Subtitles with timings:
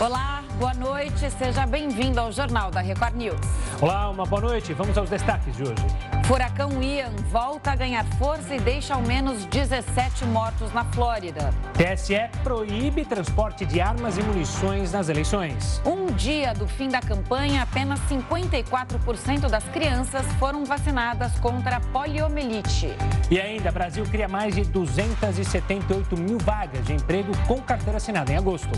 [0.00, 1.30] Olá, boa noite.
[1.30, 3.40] Seja bem-vindo ao Jornal da Record News.
[3.80, 4.74] Olá, uma boa noite.
[4.74, 5.86] Vamos aos destaques de hoje.
[6.24, 11.54] Furacão Ian volta a ganhar força e deixa ao menos 17 mortos na Flórida.
[11.74, 15.80] TSE proíbe transporte de armas e munições nas eleições.
[15.86, 22.88] Um dia do fim da campanha, apenas 54% das crianças foram vacinadas contra a poliomielite.
[23.30, 28.36] E ainda, Brasil cria mais de 278 mil vagas de emprego com carteira assinada em
[28.36, 28.72] agosto.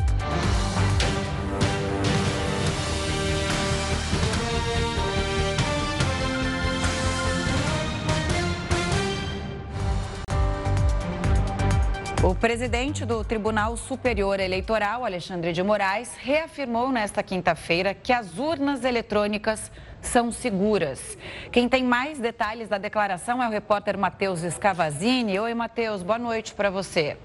[12.27, 18.83] O presidente do Tribunal Superior Eleitoral, Alexandre de Moraes, reafirmou nesta quinta-feira que as urnas
[18.83, 19.71] eletrônicas
[20.03, 21.17] são seguras.
[21.53, 25.39] Quem tem mais detalhes da declaração é o repórter Matheus Scavazini.
[25.39, 27.17] Oi, Matheus, boa noite para você.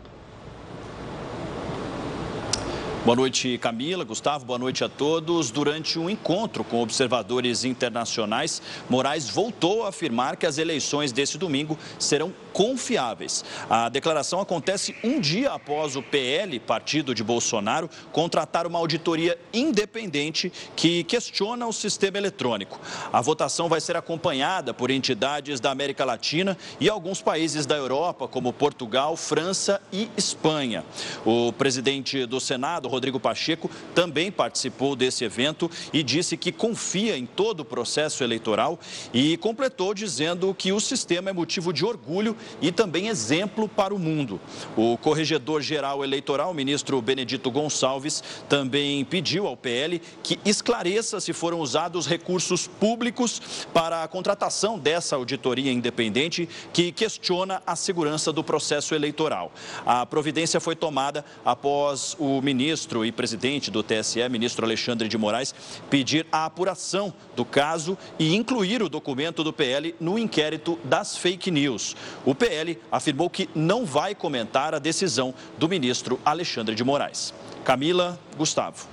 [3.03, 5.49] Boa noite, Camila, Gustavo, boa noite a todos.
[5.49, 11.75] Durante um encontro com observadores internacionais, Moraes voltou a afirmar que as eleições desse domingo
[11.97, 13.43] serão confiáveis.
[13.67, 20.53] A declaração acontece um dia após o PL, partido de Bolsonaro, contratar uma auditoria independente
[20.75, 22.79] que questiona o sistema eletrônico.
[23.11, 28.27] A votação vai ser acompanhada por entidades da América Latina e alguns países da Europa,
[28.27, 30.83] como Portugal, França e Espanha.
[31.25, 37.25] O presidente do Senado, Rodrigo Pacheco, também participou desse evento e disse que confia em
[37.25, 38.79] todo o processo eleitoral
[39.13, 43.99] e completou dizendo que o sistema é motivo de orgulho e também exemplo para o
[43.99, 44.39] mundo.
[44.75, 52.05] O corregedor-geral eleitoral, ministro Benedito Gonçalves, também pediu ao PL que esclareça se foram usados
[52.05, 53.41] recursos públicos
[53.73, 59.51] para a contratação dessa auditoria independente que questiona a segurança do processo eleitoral.
[59.85, 65.53] A providência foi tomada após o ministro e presidente do TSE, ministro Alexandre de Moraes,
[65.89, 71.51] pedir a apuração do caso e incluir o documento do PL no inquérito das fake
[71.51, 71.95] news.
[72.25, 77.33] O PL afirmou que não vai comentar a decisão do ministro Alexandre de Moraes.
[77.63, 78.87] Camila, Gustavo.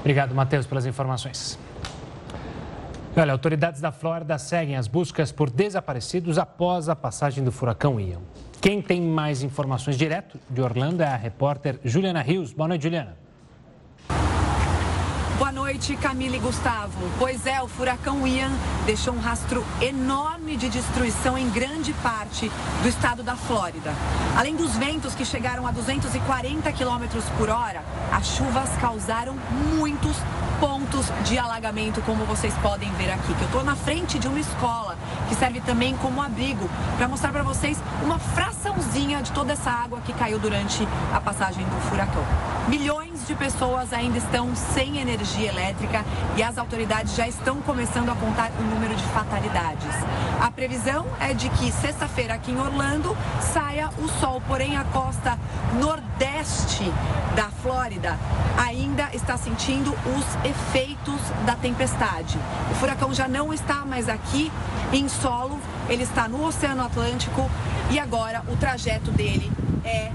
[0.00, 1.58] Obrigado, Matheus, pelas informações.
[3.16, 8.20] Olha, autoridades da Flórida seguem as buscas por desaparecidos após a passagem do furacão Ian.
[8.62, 12.52] Quem tem mais informações direto de Orlando é a repórter Juliana Rios.
[12.52, 13.21] Boa noite, Juliana.
[15.42, 16.96] Boa noite, Camila e Gustavo.
[17.18, 18.52] Pois é, o furacão Ian
[18.86, 22.48] deixou um rastro enorme de destruição em grande parte
[22.80, 23.92] do estado da Flórida.
[24.38, 27.82] Além dos ventos que chegaram a 240 quilômetros por hora,
[28.12, 29.36] as chuvas causaram
[29.74, 30.16] muitos
[30.60, 33.34] pontos de alagamento, como vocês podem ver aqui.
[33.34, 34.96] Que eu estou na frente de uma escola
[35.28, 40.00] que serve também como abrigo para mostrar para vocês uma fraçãozinha de toda essa água
[40.02, 42.24] que caiu durante a passagem do furacão.
[42.68, 46.04] Milhões de pessoas ainda estão sem energia elétrica
[46.36, 49.94] e as autoridades já estão começando a contar o número de fatalidades.
[50.40, 55.38] A previsão é de que sexta-feira aqui em Orlando saia o sol, porém a costa
[55.78, 56.90] nordeste
[57.36, 58.18] da Flórida
[58.56, 62.38] ainda está sentindo os efeitos da tempestade.
[62.70, 64.50] O furacão já não está mais aqui
[64.92, 65.58] em solo,
[65.88, 67.50] ele está no Oceano Atlântico
[67.90, 69.50] e agora o trajeto dele
[69.84, 70.10] é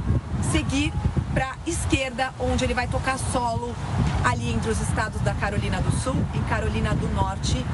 [0.52, 0.94] seguir
[1.34, 3.74] para esquerda, onde ele vai tocar solo
[4.24, 7.66] ali entre os estados da Carolina do Sul e Carolina do Norte.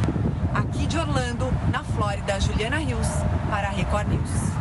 [0.53, 3.08] Aqui de Orlando, na Flórida, Juliana Rios,
[3.50, 4.53] para a Record News.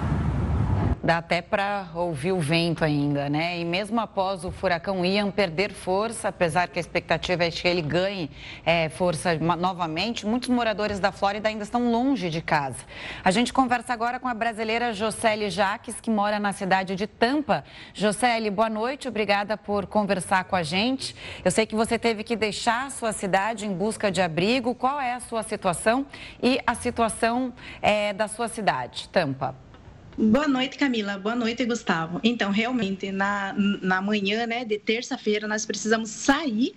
[1.05, 3.59] Dá até para ouvir o vento ainda, né?
[3.59, 7.83] E mesmo após o furacão Ian perder força, apesar que a expectativa é que ele
[7.83, 8.31] ganhe
[8.65, 12.77] é, força novamente, muitos moradores da Flórida ainda estão longe de casa.
[13.25, 17.65] A gente conversa agora com a brasileira Jocely Jaques, que mora na cidade de Tampa.
[17.93, 21.17] Jocely, boa noite, obrigada por conversar com a gente.
[21.45, 24.73] Eu sei que você teve que deixar a sua cidade em busca de abrigo.
[24.73, 26.07] Qual é a sua situação
[26.41, 29.72] e a situação é, da sua cidade, Tampa?
[30.17, 31.17] Boa noite, Camila.
[31.17, 32.21] Boa noite, Gustavo.
[32.23, 36.75] Então, realmente, na, na manhã né, de terça-feira, nós precisamos sair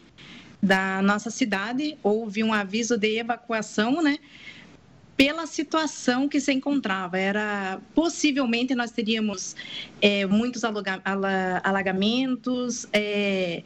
[0.63, 1.98] da nossa cidade.
[2.01, 4.19] Houve um aviso de evacuação, né?
[5.18, 7.19] Pela situação que se encontrava.
[7.19, 9.54] Era possivelmente nós teríamos
[10.01, 13.63] é, muitos alagamentos, é,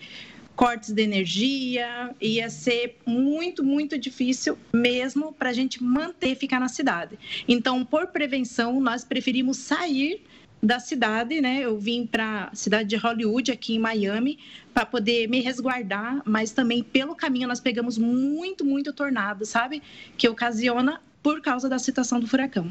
[0.60, 6.68] cortes de energia, ia ser muito, muito difícil mesmo para a gente manter ficar na
[6.68, 7.18] cidade.
[7.48, 10.22] Então, por prevenção, nós preferimos sair
[10.62, 11.62] da cidade, né?
[11.62, 14.38] Eu vim para a cidade de Hollywood, aqui em Miami,
[14.74, 19.82] para poder me resguardar, mas também pelo caminho nós pegamos muito, muito tornado, sabe?
[20.18, 22.70] Que ocasiona por causa da situação do furacão.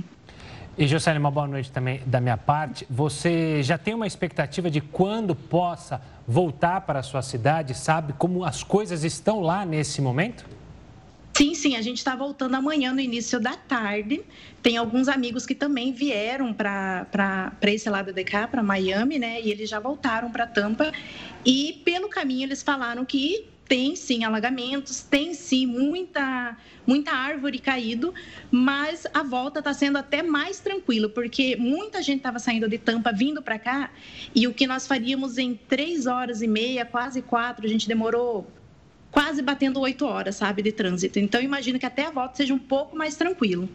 [0.79, 2.87] E, José, uma boa noite também da minha parte.
[2.89, 7.75] Você já tem uma expectativa de quando possa voltar para a sua cidade?
[7.75, 10.47] Sabe como as coisas estão lá nesse momento?
[11.37, 14.23] Sim, sim, a gente está voltando amanhã no início da tarde.
[14.63, 19.41] Tem alguns amigos que também vieram para esse lado de cá, para Miami, né?
[19.41, 20.93] E eles já voltaram para Tampa.
[21.45, 26.57] E pelo caminho eles falaram que tem sim alagamentos, tem sim muita
[26.87, 28.15] muita árvore caído,
[28.51, 33.13] mas a volta está sendo até mais tranquilo, porque muita gente estava saindo de Tampa
[33.13, 33.91] vindo para cá
[34.35, 38.51] e o que nós faríamos em três horas e meia, quase quatro, a gente demorou
[39.11, 41.19] quase batendo oito horas, sabe, de trânsito.
[41.19, 43.69] Então imagino que até a volta seja um pouco mais tranquilo.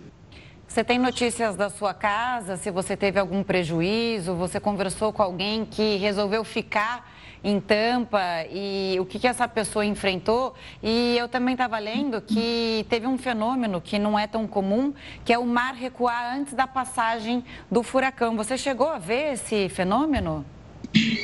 [0.68, 2.58] Você tem notícias da sua casa?
[2.58, 4.34] Se você teve algum prejuízo?
[4.36, 7.13] Você conversou com alguém que resolveu ficar
[7.44, 10.54] em Tampa e o que, que essa pessoa enfrentou.
[10.82, 14.94] E eu também estava lendo que teve um fenômeno que não é tão comum,
[15.26, 18.36] que é o mar recuar antes da passagem do furacão.
[18.38, 20.46] Você chegou a ver esse fenômeno?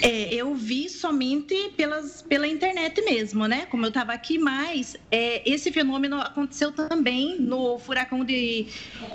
[0.01, 3.67] É, eu vi somente pelas, pela internet mesmo, né?
[3.67, 8.65] Como eu estava aqui, mas é, esse fenômeno aconteceu também no furacão de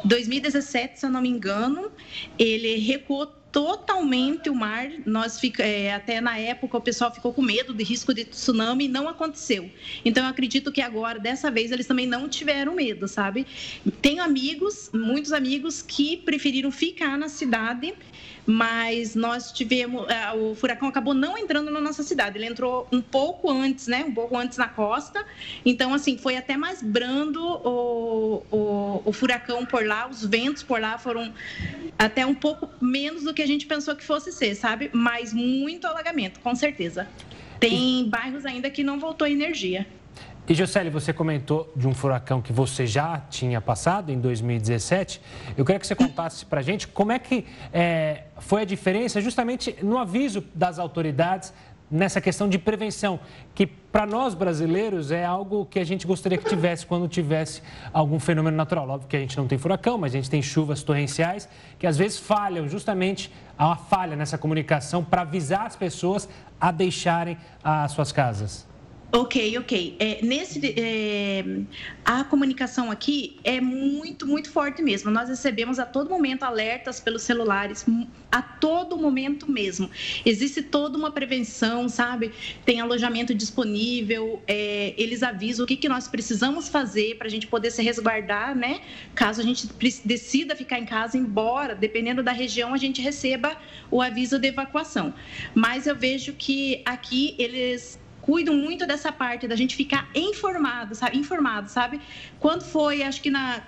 [0.05, 1.91] 2017, se eu não me engano.
[2.39, 4.91] Ele recuou totalmente o mar.
[5.07, 8.89] Nós fica, é, até na época o pessoal ficou com medo de risco de tsunami
[8.89, 9.71] não aconteceu.
[10.05, 13.47] Então eu acredito que agora, dessa vez, eles também não tiveram medo, sabe?
[14.03, 17.95] Tenho amigos, muitos amigos que preferiram ficar na cidade
[18.47, 22.39] mas nós tivemos é, o furacão acabou não entrando na nossa cidade.
[22.39, 24.05] Ele entrou um pouco antes né?
[24.05, 25.25] Um pouco antes na costa.
[25.65, 30.09] Então assim foi até mais brando o, o, o furacão por lá.
[30.09, 31.33] Os ventos por lá foram
[31.99, 34.91] até um pouco menos do que a gente pensou que fosse ser sabe?
[34.93, 37.09] Mas muito alagamento com certeza.
[37.59, 39.87] Tem bairros ainda que não voltou energia
[40.47, 45.21] e, Jocely, você comentou de um furacão que você já tinha passado em 2017.
[45.57, 49.23] Eu queria que você contasse para a gente como é que é, foi a diferença
[49.23, 51.53] justamente no aviso das autoridades
[51.91, 53.21] nessa questão de prevenção,
[53.55, 57.63] que para nós brasileiros é algo que a gente gostaria que tivesse quando tivesse
[57.93, 58.89] algum fenômeno natural.
[58.89, 61.49] Óbvio que a gente não tem furacão, mas a gente tem chuvas torrenciais
[61.79, 66.29] que às vezes falham justamente há uma falha nessa comunicação para avisar as pessoas
[66.61, 68.74] a deixarem as suas casas.
[69.17, 69.95] Ok, ok.
[70.01, 71.45] É, nesse, é,
[72.05, 75.09] a comunicação aqui é muito, muito forte mesmo.
[75.09, 77.87] Nós recebemos a todo momento alertas pelos celulares,
[78.33, 79.89] a todo momento mesmo.
[80.27, 82.33] Existe toda uma prevenção, sabe?
[82.65, 87.47] Tem alojamento disponível, é, eles avisam o que, que nós precisamos fazer para a gente
[87.47, 88.81] poder se resguardar, né?
[89.15, 89.69] Caso a gente
[90.05, 93.57] decida ficar em casa, embora, dependendo da região, a gente receba
[93.93, 95.15] o aviso de evacuação.
[95.55, 101.19] Mas eu vejo que aqui eles cuidam muito dessa parte da gente ficar informado, sabe?
[101.19, 102.01] Informado, sabe?
[102.41, 103.63] Quando foi, acho que na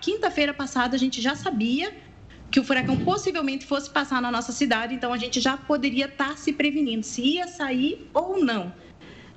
[0.00, 1.94] quinta-feira passada, a gente já sabia
[2.50, 6.30] que o furacão possivelmente fosse passar na nossa cidade, então a gente já poderia estar
[6.30, 8.72] tá se prevenindo se ia sair ou não,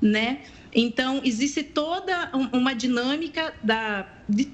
[0.02, 0.40] né?
[0.74, 4.50] Então existe toda uma dinâmica da de,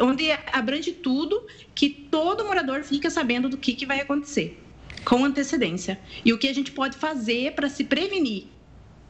[0.00, 4.60] onde abrange tudo que todo morador fica sabendo do que, que vai acontecer
[5.04, 8.51] com antecedência e o que a gente pode fazer para se prevenir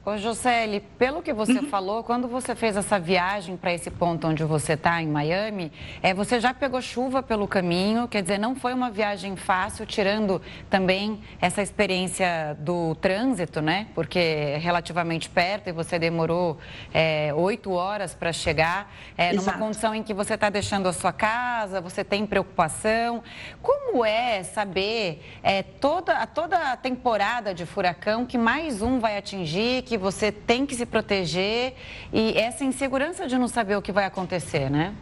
[0.04, 1.68] Ô, Joseli, pelo que você uhum.
[1.68, 5.70] falou, quando você fez essa viagem para esse ponto onde você está, em Miami,
[6.02, 10.42] é, você já pegou chuva pelo caminho, quer dizer, não foi uma viagem fácil, tirando
[10.68, 13.86] também essa experiência do trânsito, né?
[13.94, 16.58] Porque é relativamente perto e você demorou
[16.92, 21.12] é, oito horas para chegar, é, numa condição em que você está deixando a sua
[21.12, 23.22] casa, você tem preocupação.
[23.62, 29.91] Como é saber é, toda, toda a temporada de furacão que mais um vai atingir?
[29.92, 31.74] Que você tem que se proteger
[32.10, 34.94] e essa insegurança de não saber o que vai acontecer, né?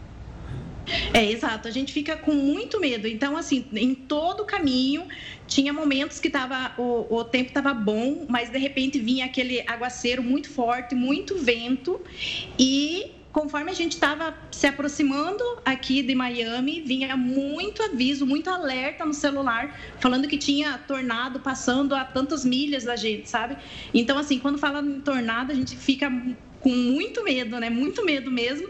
[1.14, 1.68] É, exato.
[1.68, 3.06] A gente fica com muito medo.
[3.06, 5.06] Então, assim, em todo o caminho,
[5.46, 10.24] tinha momentos que tava, o, o tempo estava bom, mas de repente vinha aquele aguaceiro
[10.24, 12.00] muito forte, muito vento.
[12.58, 19.04] E conforme a gente estava se aproximando aqui de Miami, vinha muito aviso, muito alerta
[19.04, 23.56] no celular, falando que tinha tornado passando a tantas milhas da gente, sabe?
[23.94, 26.10] Então, assim, quando fala em tornado, a gente fica
[26.60, 27.70] com muito medo, né?
[27.70, 28.68] Muito medo mesmo.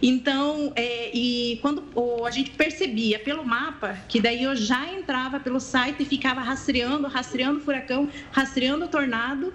[0.00, 1.82] Então, é, e quando
[2.24, 7.08] a gente percebia pelo mapa, que daí eu já entrava pelo site e ficava rastreando,
[7.08, 9.52] rastreando o furacão, rastreando o tornado,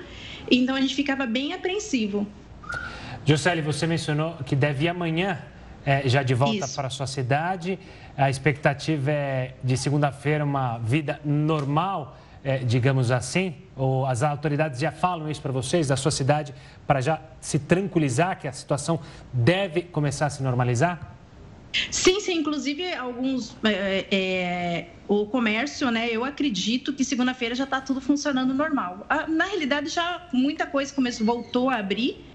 [0.50, 2.28] então a gente ficava bem apreensivo.
[3.28, 5.38] Jocely, você mencionou que deve ir amanhã
[5.86, 6.74] é, já de volta isso.
[6.74, 7.78] para a sua cidade.
[8.16, 13.54] A expectativa é de segunda-feira uma vida normal, é, digamos assim?
[13.76, 16.54] Ou as autoridades já falam isso para vocês, da sua cidade,
[16.88, 18.98] para já se tranquilizar que a situação
[19.34, 21.18] deve começar a se normalizar?
[21.92, 22.36] Sim, sim.
[22.36, 23.58] Inclusive, alguns.
[23.62, 26.08] É, é, o comércio, né?
[26.10, 29.06] Eu acredito que segunda-feira já está tudo funcionando normal.
[29.10, 32.26] Ah, na realidade, já muita coisa começou, voltou a abrir,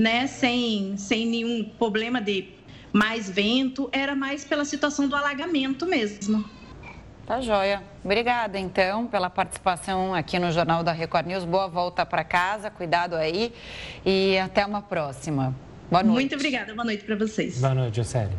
[0.00, 0.26] né?
[0.26, 2.48] Sem, sem nenhum problema de
[2.92, 3.88] mais vento.
[3.92, 6.44] Era mais pela situação do alagamento mesmo.
[7.26, 7.82] Tá joia.
[8.02, 11.44] Obrigada, então, pela participação aqui no Jornal da Record News.
[11.44, 13.52] Boa volta para casa, cuidado aí
[14.04, 15.54] e até uma próxima.
[15.90, 16.14] Boa noite.
[16.14, 16.74] Muito obrigada.
[16.74, 17.60] Boa noite para vocês.
[17.60, 18.32] Boa noite, Gisele.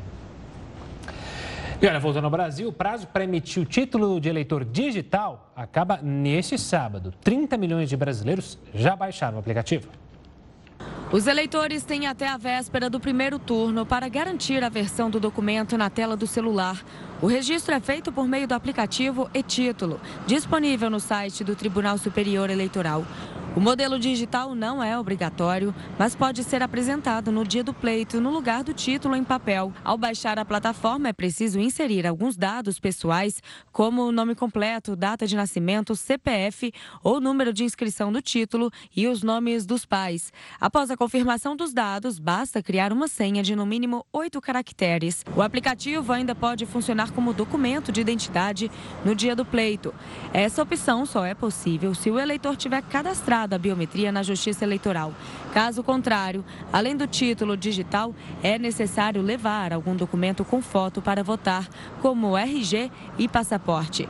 [1.82, 6.00] E olha, voltando ao Brasil, o prazo para emitir o título de eleitor digital acaba
[6.01, 7.13] neste sábado.
[7.24, 10.00] 30 milhões de brasileiros já baixaram o aplicativo.
[11.12, 15.77] Os eleitores têm até a véspera do primeiro turno para garantir a versão do documento
[15.77, 16.82] na tela do celular.
[17.22, 22.50] O registro é feito por meio do aplicativo e-Título, disponível no site do Tribunal Superior
[22.50, 23.06] Eleitoral.
[23.53, 28.29] O modelo digital não é obrigatório, mas pode ser apresentado no dia do pleito, no
[28.29, 29.74] lugar do título em papel.
[29.84, 35.27] Ao baixar a plataforma, é preciso inserir alguns dados pessoais, como o nome completo, data
[35.27, 36.72] de nascimento, CPF
[37.03, 40.31] ou número de inscrição do título e os nomes dos pais.
[40.58, 45.25] Após a confirmação dos dados, basta criar uma senha de no mínimo oito caracteres.
[45.36, 48.72] O aplicativo ainda pode funcionar como documento de identidade
[49.03, 49.93] no dia do pleito.
[50.31, 55.13] Essa opção só é possível se o eleitor tiver cadastrado a biometria na Justiça Eleitoral.
[55.53, 61.67] Caso contrário, além do título digital, é necessário levar algum documento com foto para votar,
[62.01, 64.07] como RG e passaporte.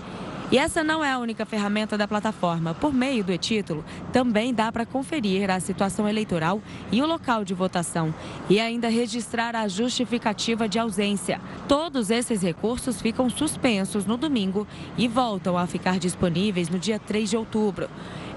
[0.51, 2.73] E essa não é a única ferramenta da plataforma.
[2.73, 6.61] Por meio do e-título, também dá para conferir a situação eleitoral
[6.91, 8.13] e o local de votação
[8.49, 11.39] e ainda registrar a justificativa de ausência.
[11.69, 17.29] Todos esses recursos ficam suspensos no domingo e voltam a ficar disponíveis no dia 3
[17.29, 17.87] de outubro.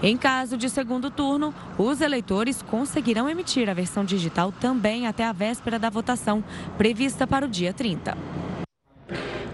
[0.05, 5.33] Em caso de segundo turno, os eleitores conseguirão emitir a versão digital também até a
[5.33, 6.45] véspera da votação,
[6.77, 8.44] prevista para o dia 30.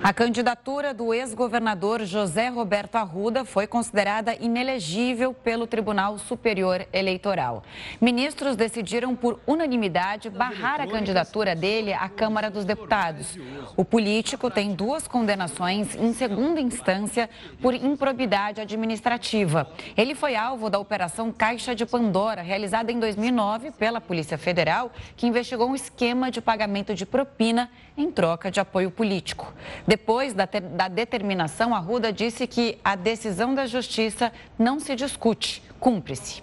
[0.02, 7.62] A candidatura do ex-governador José Roberto Arruda foi considerada inelegível pelo Tribunal Superior Eleitoral.
[8.00, 13.38] Ministros decidiram por unanimidade barrar a candidatura dele à Câmara dos Deputados.
[13.76, 17.28] O político tem duas condenações em segunda instância
[17.60, 19.70] por improbidade administrativa.
[19.94, 25.26] Ele foi alvo da Operação Caixa de Pandora, realizada em 2009 pela Polícia Federal, que
[25.26, 29.52] investigou um esquema de pagamento de propina em troca de apoio político.
[29.86, 35.62] Depois da, ter, da determinação, Arruda disse que a decisão da Justiça não se discute,
[35.78, 36.42] cumpre-se.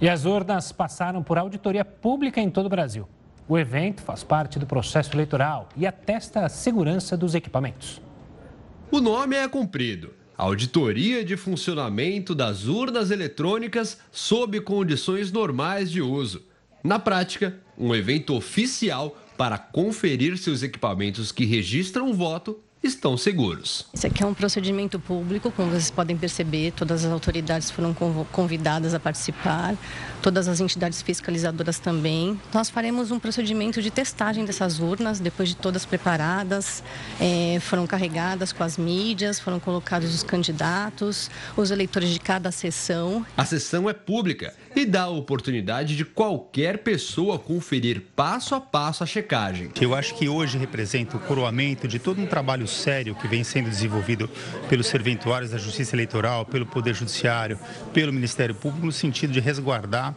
[0.00, 3.08] E as urnas passaram por auditoria pública em todo o Brasil.
[3.48, 8.00] O evento faz parte do processo eleitoral e atesta a segurança dos equipamentos.
[8.90, 10.14] O nome é cumprido.
[10.38, 16.42] Auditoria de funcionamento das urnas eletrônicas sob condições normais de uso.
[16.82, 23.16] Na prática, um evento oficial para conferir se os equipamentos que registram o voto estão
[23.16, 23.86] seguros.
[23.92, 27.94] Esse aqui é um procedimento público, como vocês podem perceber, todas as autoridades foram
[28.32, 29.76] convidadas a participar,
[30.22, 32.40] todas as entidades fiscalizadoras também.
[32.54, 36.82] Nós faremos um procedimento de testagem dessas urnas, depois de todas preparadas,
[37.20, 43.24] é, foram carregadas com as mídias, foram colocados os candidatos, os eleitores de cada sessão.
[43.36, 49.02] A sessão é pública e dá a oportunidade de qualquer pessoa conferir passo a passo
[49.04, 49.70] a checagem.
[49.80, 53.68] Eu acho que hoje representa o coroamento de todo um trabalho sério que vem sendo
[53.68, 54.28] desenvolvido
[54.68, 57.58] pelos serventuários da Justiça Eleitoral, pelo Poder Judiciário,
[57.92, 60.14] pelo Ministério Público, no sentido de resguardar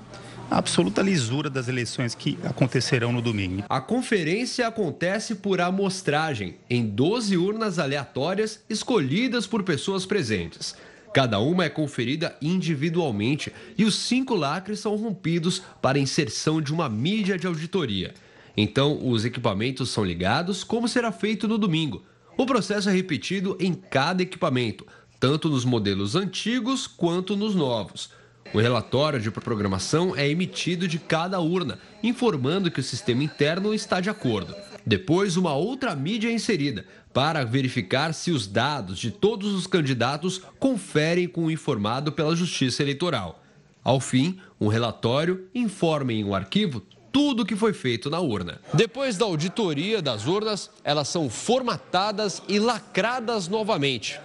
[0.49, 3.63] a absoluta lisura das eleições que acontecerão no domingo.
[3.67, 10.75] A conferência acontece por amostragem, em 12 urnas aleatórias escolhidas por pessoas presentes.
[11.13, 16.89] Cada uma é conferida individualmente e os cinco lacres são rompidos para inserção de uma
[16.89, 18.13] mídia de auditoria.
[18.55, 22.03] Então, os equipamentos são ligados, como será feito no domingo.
[22.35, 24.87] O processo é repetido em cada equipamento,
[25.19, 28.09] tanto nos modelos antigos quanto nos novos.
[28.51, 34.01] O relatório de programação é emitido de cada urna, informando que o sistema interno está
[34.01, 34.55] de acordo.
[34.85, 40.41] Depois, uma outra mídia é inserida para verificar se os dados de todos os candidatos
[40.59, 43.43] conferem com o informado pela Justiça Eleitoral.
[43.83, 46.81] Ao fim, um relatório informa em um arquivo
[47.13, 48.59] tudo o que foi feito na urna.
[48.73, 54.19] Depois da auditoria das urnas, elas são formatadas e lacradas novamente.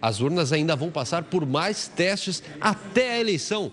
[0.00, 3.72] As urnas ainda vão passar por mais testes até a eleição.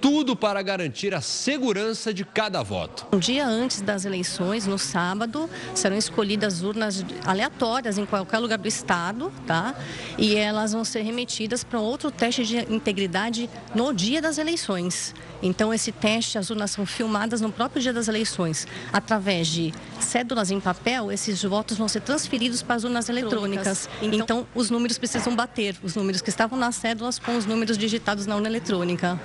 [0.00, 3.06] Tudo para garantir a segurança de cada voto.
[3.12, 8.66] Um dia antes das eleições, no sábado, serão escolhidas urnas aleatórias em qualquer lugar do
[8.66, 9.74] estado, tá?
[10.16, 15.14] E elas vão ser remetidas para outro teste de integridade no dia das eleições.
[15.42, 18.66] Então, esse teste, as urnas são filmadas no próprio dia das eleições.
[18.92, 23.88] Através de cédulas em papel, esses votos vão ser transferidos para as urnas eletrônicas.
[24.00, 27.76] Então, então os números precisam bater, os números que estavam nas cédulas com os números
[27.76, 29.18] digitados na urna eletrônica.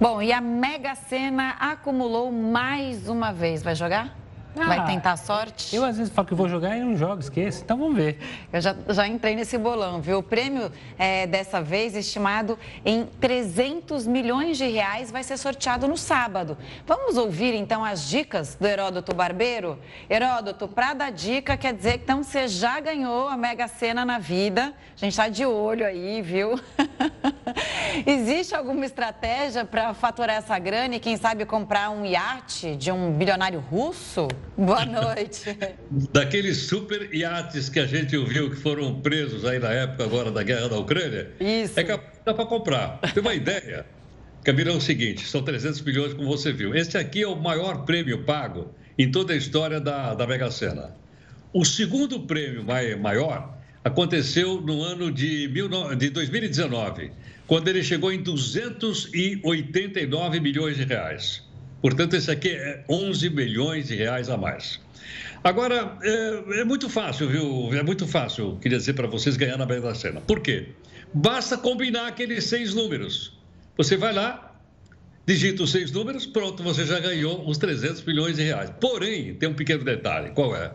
[0.00, 3.62] Bom, e a Mega Sena acumulou mais uma vez.
[3.62, 4.23] Vai jogar?
[4.56, 5.74] Ah, Vai tentar sorte?
[5.74, 7.62] Eu às vezes falo que vou jogar e não jogo, esqueço.
[7.64, 8.18] Então vamos ver.
[8.52, 10.18] Eu já, já entrei nesse bolão, viu?
[10.18, 15.96] O prêmio é, dessa vez, estimado em 300 milhões de reais, vai ser sorteado no
[15.96, 16.56] sábado.
[16.86, 19.78] Vamos ouvir então as dicas do Heródoto Barbeiro?
[20.08, 24.18] Heródoto, para dar dica, quer dizer que então você já ganhou a Mega Sena na
[24.18, 24.72] vida.
[24.94, 26.60] A gente está de olho aí, viu?
[28.06, 33.12] Existe alguma estratégia para faturar essa grana e, quem sabe, comprar um iate de um
[33.12, 34.28] bilionário russo?
[34.56, 35.56] Boa noite.
[36.12, 40.42] Daqueles super iates que a gente ouviu que foram presos aí na época agora da
[40.42, 41.30] guerra da Ucrânia.
[41.40, 41.78] Isso.
[41.78, 43.00] É que dá para comprar.
[43.12, 43.84] Tem uma ideia?
[44.44, 46.74] Camila, é o seguinte, são 300 milhões, como você viu.
[46.74, 50.94] Este aqui é o maior prêmio pago em toda a história da, da Mega Sena.
[51.52, 55.48] O segundo prêmio maior aconteceu no ano de,
[55.96, 57.10] de 2019,
[57.46, 61.42] quando ele chegou em 289 milhões de reais.
[61.84, 64.80] Portanto, esse aqui é 11 milhões de reais a mais.
[65.44, 67.74] Agora, é, é muito fácil, viu?
[67.74, 70.22] É muito fácil, queria dizer para vocês, ganhar na Mega Sena.
[70.22, 70.68] Por quê?
[71.12, 73.36] Basta combinar aqueles seis números.
[73.76, 74.58] Você vai lá,
[75.26, 78.72] digita os seis números, pronto, você já ganhou os 300 milhões de reais.
[78.80, 80.72] Porém, tem um pequeno detalhe, qual é?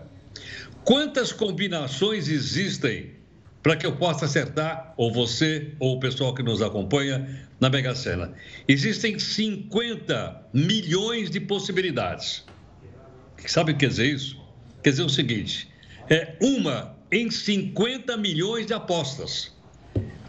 [0.84, 3.14] Quantas combinações existem
[3.62, 7.94] para que eu possa acertar, ou você, ou o pessoal que nos acompanha, na Mega
[7.94, 8.32] Sena.
[8.68, 12.46] Existem 50 milhões de possibilidades.
[13.46, 14.40] Sabe o que quer dizer isso?
[14.82, 15.70] Quer dizer o seguinte:
[16.10, 19.52] é uma em 50 milhões de apostas.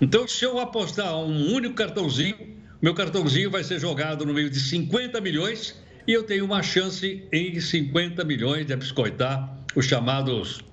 [0.01, 4.59] Então, se eu apostar um único cartãozinho, meu cartãozinho vai ser jogado no meio de
[4.59, 10.65] 50 milhões e eu tenho uma chance em 50 milhões de biscoitar os chamados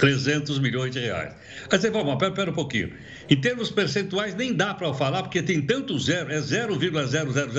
[0.00, 1.34] 300 milhões de reais.
[1.70, 2.90] Aí você fala, pera, pera um pouquinho.
[3.28, 6.90] Em termos percentuais, nem dá para falar, porque tem tanto zero, é 0,000,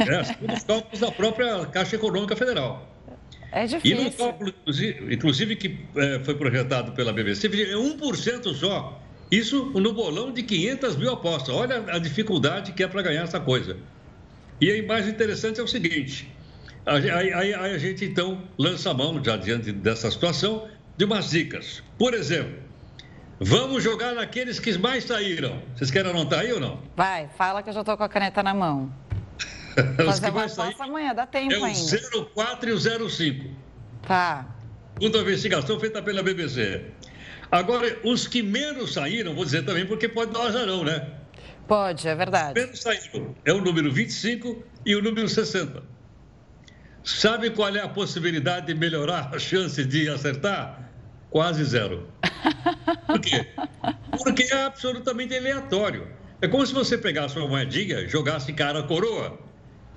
[0.01, 2.93] É, os cálculos da própria Caixa Econômica Federal.
[3.53, 3.97] É difícil.
[3.97, 9.01] E no cálculo, inclusive, inclusive que é, foi projetado pela BBC, é 1% só.
[9.31, 11.55] Isso no bolão de 500 mil apostas.
[11.55, 13.77] Olha a dificuldade que é para ganhar essa coisa.
[14.61, 16.29] E aí, mais interessante é o seguinte:
[16.85, 21.31] aí, aí, aí a gente então lança a mão, já diante dessa situação, de umas
[21.31, 21.85] dicas.
[21.97, 22.59] Por exemplo,
[23.45, 25.61] Vamos jogar naqueles que mais saíram.
[25.75, 26.81] Vocês querem anotar aí ou não?
[26.97, 28.93] Vai, fala que eu já estou com a caneta na mão.
[30.05, 31.99] Fazer uma aposta amanhã, dá tempo é o ainda.
[32.35, 33.51] 04 e o 05.
[34.07, 34.47] Tá.
[34.99, 36.85] Segunda investigação feita pela BBC.
[37.51, 41.07] Agora, os que menos saíram, vou dizer também, porque pode dar azarão, né?
[41.67, 42.61] Pode, é verdade.
[42.61, 43.35] Menos saíram.
[43.45, 45.83] É o número 25 e o número 60.
[47.03, 50.92] Sabe qual é a possibilidade de melhorar a chance de acertar?
[51.33, 52.07] Quase zero.
[53.07, 53.47] Por quê?
[54.23, 56.07] Porque é absolutamente aleatório.
[56.43, 59.39] É como se você pegasse uma moedinha, jogasse cara coroa.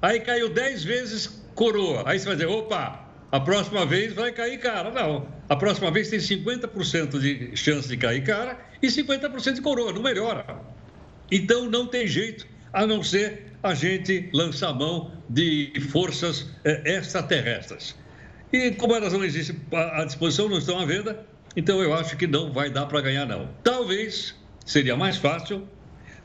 [0.02, 2.04] Aí caiu 10 vezes coroa.
[2.06, 4.92] Aí você vai dizer, opa, a próxima vez vai cair cara.
[4.92, 5.28] Não.
[5.50, 9.92] A próxima vez tem 50% de chance de cair cara e 50% de coroa.
[9.92, 10.46] Não melhora.
[11.30, 17.94] Então não tem jeito, a não ser a gente lançar mão de forças é, extraterrestres.
[18.52, 22.28] E como elas não existem à disposição, não estão à venda, então eu acho que
[22.28, 23.50] não vai dar para ganhar, não.
[23.64, 25.68] Talvez seria mais fácil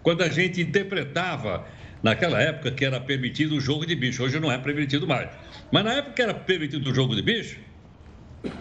[0.03, 1.67] quando a gente interpretava,
[2.03, 5.31] naquela época que era permitido o jogo de bicho, hoje não é permitido mais.
[5.71, 7.59] Mas na época que era permitido o jogo de bicho,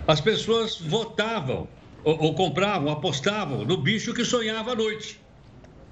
[0.08, 1.68] as pessoas votavam,
[2.04, 5.20] ou, ou compravam, apostavam no bicho que sonhava à noite.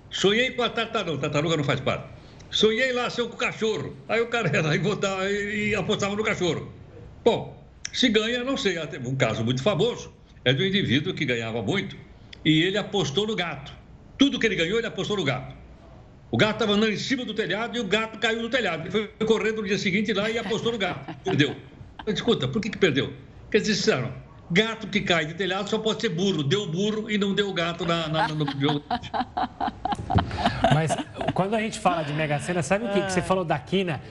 [0.10, 2.06] Sonhei com a tartaruga, tartaruga não faz parte.
[2.50, 3.96] Sonhei lá o cachorro.
[4.08, 6.72] Aí o cara ia lá e, votava, e apostava no cachorro.
[7.24, 7.57] Bom,
[7.92, 8.78] se ganha, não sei.
[9.06, 11.96] Um caso muito famoso é do indivíduo que ganhava muito
[12.44, 13.74] e ele apostou no gato.
[14.18, 15.56] Tudo que ele ganhou, ele apostou no gato.
[16.30, 18.84] O gato estava andando em cima do telhado e o gato caiu do telhado.
[18.84, 21.16] Ele foi correndo no dia seguinte lá e apostou no gato.
[21.24, 21.56] Perdeu.
[22.06, 23.14] Escuta, por que, que perdeu?
[23.44, 24.14] Porque eles disseram,
[24.52, 26.44] gato que cai de telhado só pode ser burro.
[26.44, 28.84] Deu burro e não deu gato na, na, no jogo.
[30.74, 30.96] Mas
[31.34, 34.02] quando a gente fala de Mega Sena, sabe o que, que você falou da quina?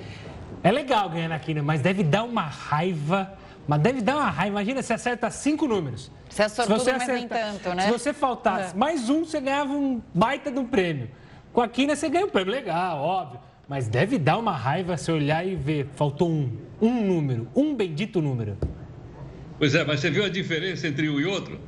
[0.62, 3.33] É legal ganhar na quina, mas deve dar uma raiva.
[3.66, 4.61] Mas deve dar uma raiva.
[4.61, 6.11] Imagina se acerta cinco números.
[6.29, 7.83] Você é sortudo, se você acerta, mas nem tanto, né?
[7.85, 8.79] Se você faltasse é.
[8.79, 11.11] mais um, você ganhava um baita de um prêmio.
[11.52, 13.40] Com a quina você ganha um prêmio, legal, óbvio.
[13.68, 18.20] Mas deve dar uma raiva se olhar e ver, faltou um, um número, um bendito
[18.20, 18.57] número.
[19.59, 21.59] Pois é, mas você viu a diferença entre um e outro?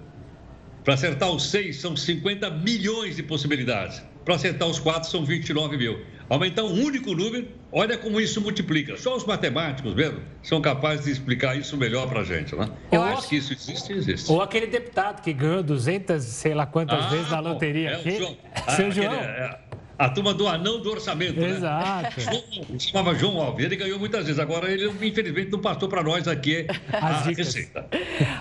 [0.84, 4.02] Para acertar os seis, são 50 milhões de possibilidades.
[4.24, 5.98] Para acertar os quatro, são 29 mil.
[6.28, 8.98] Aumentar um único número, olha como isso multiplica.
[8.98, 12.68] Só os matemáticos mesmo são capazes de explicar isso melhor para a gente, né?
[12.92, 14.30] Eu acho que isso existe, existe.
[14.30, 17.90] Ou aquele deputado que ganhou 200, sei lá quantas ah, vezes na loteria.
[17.90, 18.18] É, aqui.
[18.18, 18.36] João.
[18.54, 19.14] Ah, Seu João.
[19.14, 19.58] É,
[19.98, 21.40] a turma do anão do orçamento.
[21.40, 21.48] Né?
[21.48, 22.20] Exato.
[22.20, 22.42] Né?
[22.68, 23.64] João, chamava João Alves.
[23.64, 24.38] Ele ganhou muitas vezes.
[24.38, 27.88] Agora, ele, infelizmente, não passou para nós aqui a receita.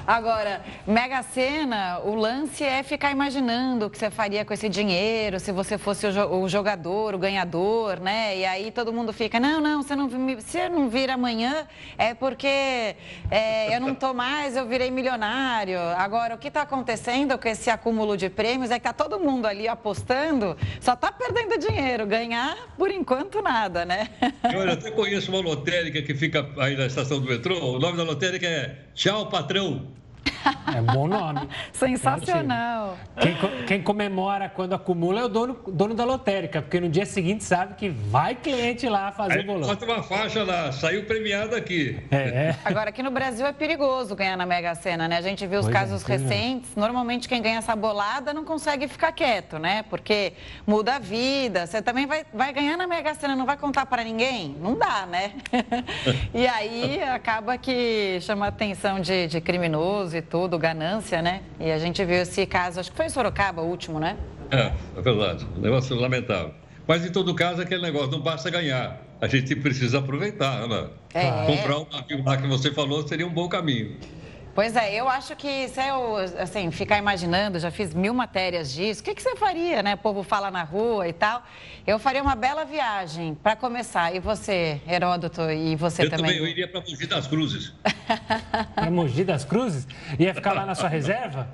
[0.05, 5.39] Agora, Mega Sena, o lance é ficar imaginando o que você faria com esse dinheiro,
[5.39, 8.37] se você fosse o jogador, o ganhador, né?
[8.37, 10.07] E aí todo mundo fica, não, não, você não,
[10.39, 11.67] se não vir amanhã
[11.97, 12.95] é porque
[13.31, 15.79] é, eu não tô mais, eu virei milionário.
[15.97, 19.47] Agora, o que está acontecendo com esse acúmulo de prêmios é que tá todo mundo
[19.47, 22.07] ali apostando, só tá perdendo dinheiro.
[22.07, 24.09] Ganhar, por enquanto, nada, né?
[24.51, 27.75] Eu até conheço uma lotérica que fica aí na estação do metrô.
[27.75, 29.96] O nome da lotérica é Tchau, Patrão.
[30.75, 31.47] É bom nome.
[31.71, 32.97] Sensacional.
[33.19, 33.35] Quem,
[33.65, 37.75] quem, comemora quando acumula é o dono, dono da lotérica, porque no dia seguinte sabe
[37.75, 39.69] que vai cliente lá fazer Aí, o bolão.
[39.69, 41.99] Bota uma faixa lá, saiu premiado aqui.
[42.11, 42.55] É, é.
[42.65, 45.17] Agora, aqui no Brasil é perigoso ganhar na Mega Sena, né?
[45.17, 46.75] A gente viu os pois é, casos é, recentes.
[46.75, 49.83] Normalmente quem ganha essa bolada não consegue ficar quieto, né?
[49.89, 50.33] Porque
[50.65, 51.65] muda a vida.
[51.65, 54.55] Você também vai, vai ganhar na Mega Sena, não vai contar para ninguém?
[54.59, 55.33] Não dá, né?
[56.33, 61.41] e aí acaba que chama a atenção de, de criminoso e tudo, ganância, né?
[61.59, 64.17] E a gente viu esse caso, acho que foi em Sorocaba o último, né?
[64.51, 65.45] É, é verdade.
[65.57, 66.53] Um negócio lamentável.
[66.87, 69.01] Mas em todo caso, aquele negócio não basta ganhar.
[69.19, 70.87] A gente precisa aproveitar, né?
[71.13, 71.45] É.
[71.45, 73.97] Comprar um navio lá que você falou seria um bom caminho.
[74.57, 79.01] Pois é, eu acho que se eu, assim, ficar imaginando, já fiz mil matérias disso,
[79.01, 79.93] o que, que você faria, né?
[79.93, 81.43] O povo fala na rua e tal.
[81.85, 84.15] Eu faria uma bela viagem, para começar.
[84.15, 86.31] E você, Heródoto, e você eu também?
[86.31, 87.71] Eu também, eu iria para Mogi das Cruzes.
[88.73, 89.87] para Mogi das Cruzes?
[90.17, 91.47] Ia ficar lá na sua reserva?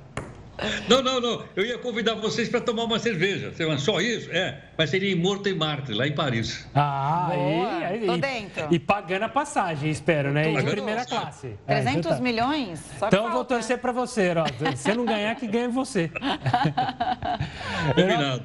[0.87, 1.43] Não, não, não.
[1.55, 3.51] Eu ia convidar vocês para tomar uma cerveja.
[3.79, 4.29] Só isso?
[4.31, 4.61] É.
[4.77, 6.67] Mas seria em Morto e Marte, lá em Paris.
[6.75, 8.67] Ah, Boa, aí, Tô dentro.
[8.69, 10.49] E pagando a passagem, espero, né?
[10.51, 11.55] Em primeira classe.
[11.65, 12.79] 300 é, milhões?
[12.99, 14.75] Só então vou torcer para você, ó.
[14.75, 16.11] Se não ganhar, que ganhe você.
[17.95, 18.43] Combinado.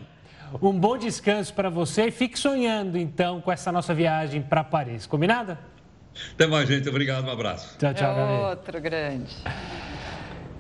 [0.62, 5.06] Um bom descanso para você e fique sonhando, então, com essa nossa viagem para Paris.
[5.06, 5.58] Combinado?
[6.32, 6.88] Até mais, gente.
[6.88, 7.26] Obrigado.
[7.26, 7.76] Um abraço.
[7.78, 9.36] Tchau, tchau, é Outro grande.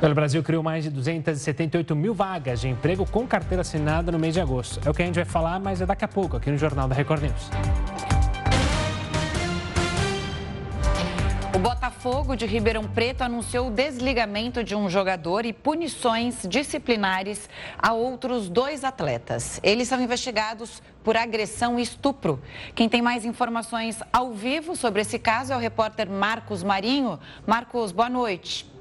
[0.00, 4.32] O Brasil criou mais de 278 mil vagas de emprego com carteira assinada no mês
[4.32, 4.80] de agosto.
[4.86, 6.86] É o que a gente vai falar, mas é daqui a pouco, aqui no Jornal
[6.86, 7.50] da Record News.
[11.52, 17.92] O Botafogo de Ribeirão Preto anunciou o desligamento de um jogador e punições disciplinares a
[17.92, 19.58] outros dois atletas.
[19.64, 22.40] Eles são investigados por agressão e estupro.
[22.72, 27.18] Quem tem mais informações ao vivo sobre esse caso é o repórter Marcos Marinho.
[27.44, 28.77] Marcos, boa noite.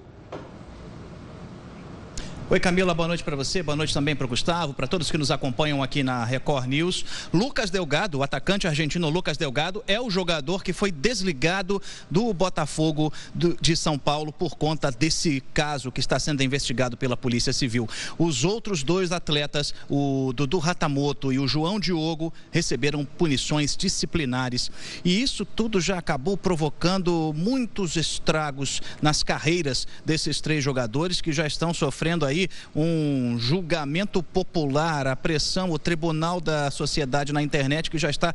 [2.49, 5.17] Oi Camila, boa noite para você, boa noite também para o Gustavo, para todos que
[5.17, 7.03] nos acompanham aqui na Record News.
[7.33, 13.11] Lucas Delgado, o atacante argentino Lucas Delgado, é o jogador que foi desligado do Botafogo
[13.35, 17.85] de São Paulo por conta desse caso que está sendo investigado pela Polícia Civil.
[18.17, 24.71] Os outros dois atletas, o Dudu Ratamoto e o João Diogo, receberam punições disciplinares.
[25.03, 31.45] E isso tudo já acabou provocando muitos estragos nas carreiras desses três jogadores que já
[31.45, 37.89] estão sofrendo aí aí um julgamento popular, a pressão, o tribunal da sociedade na internet
[37.89, 38.33] que já está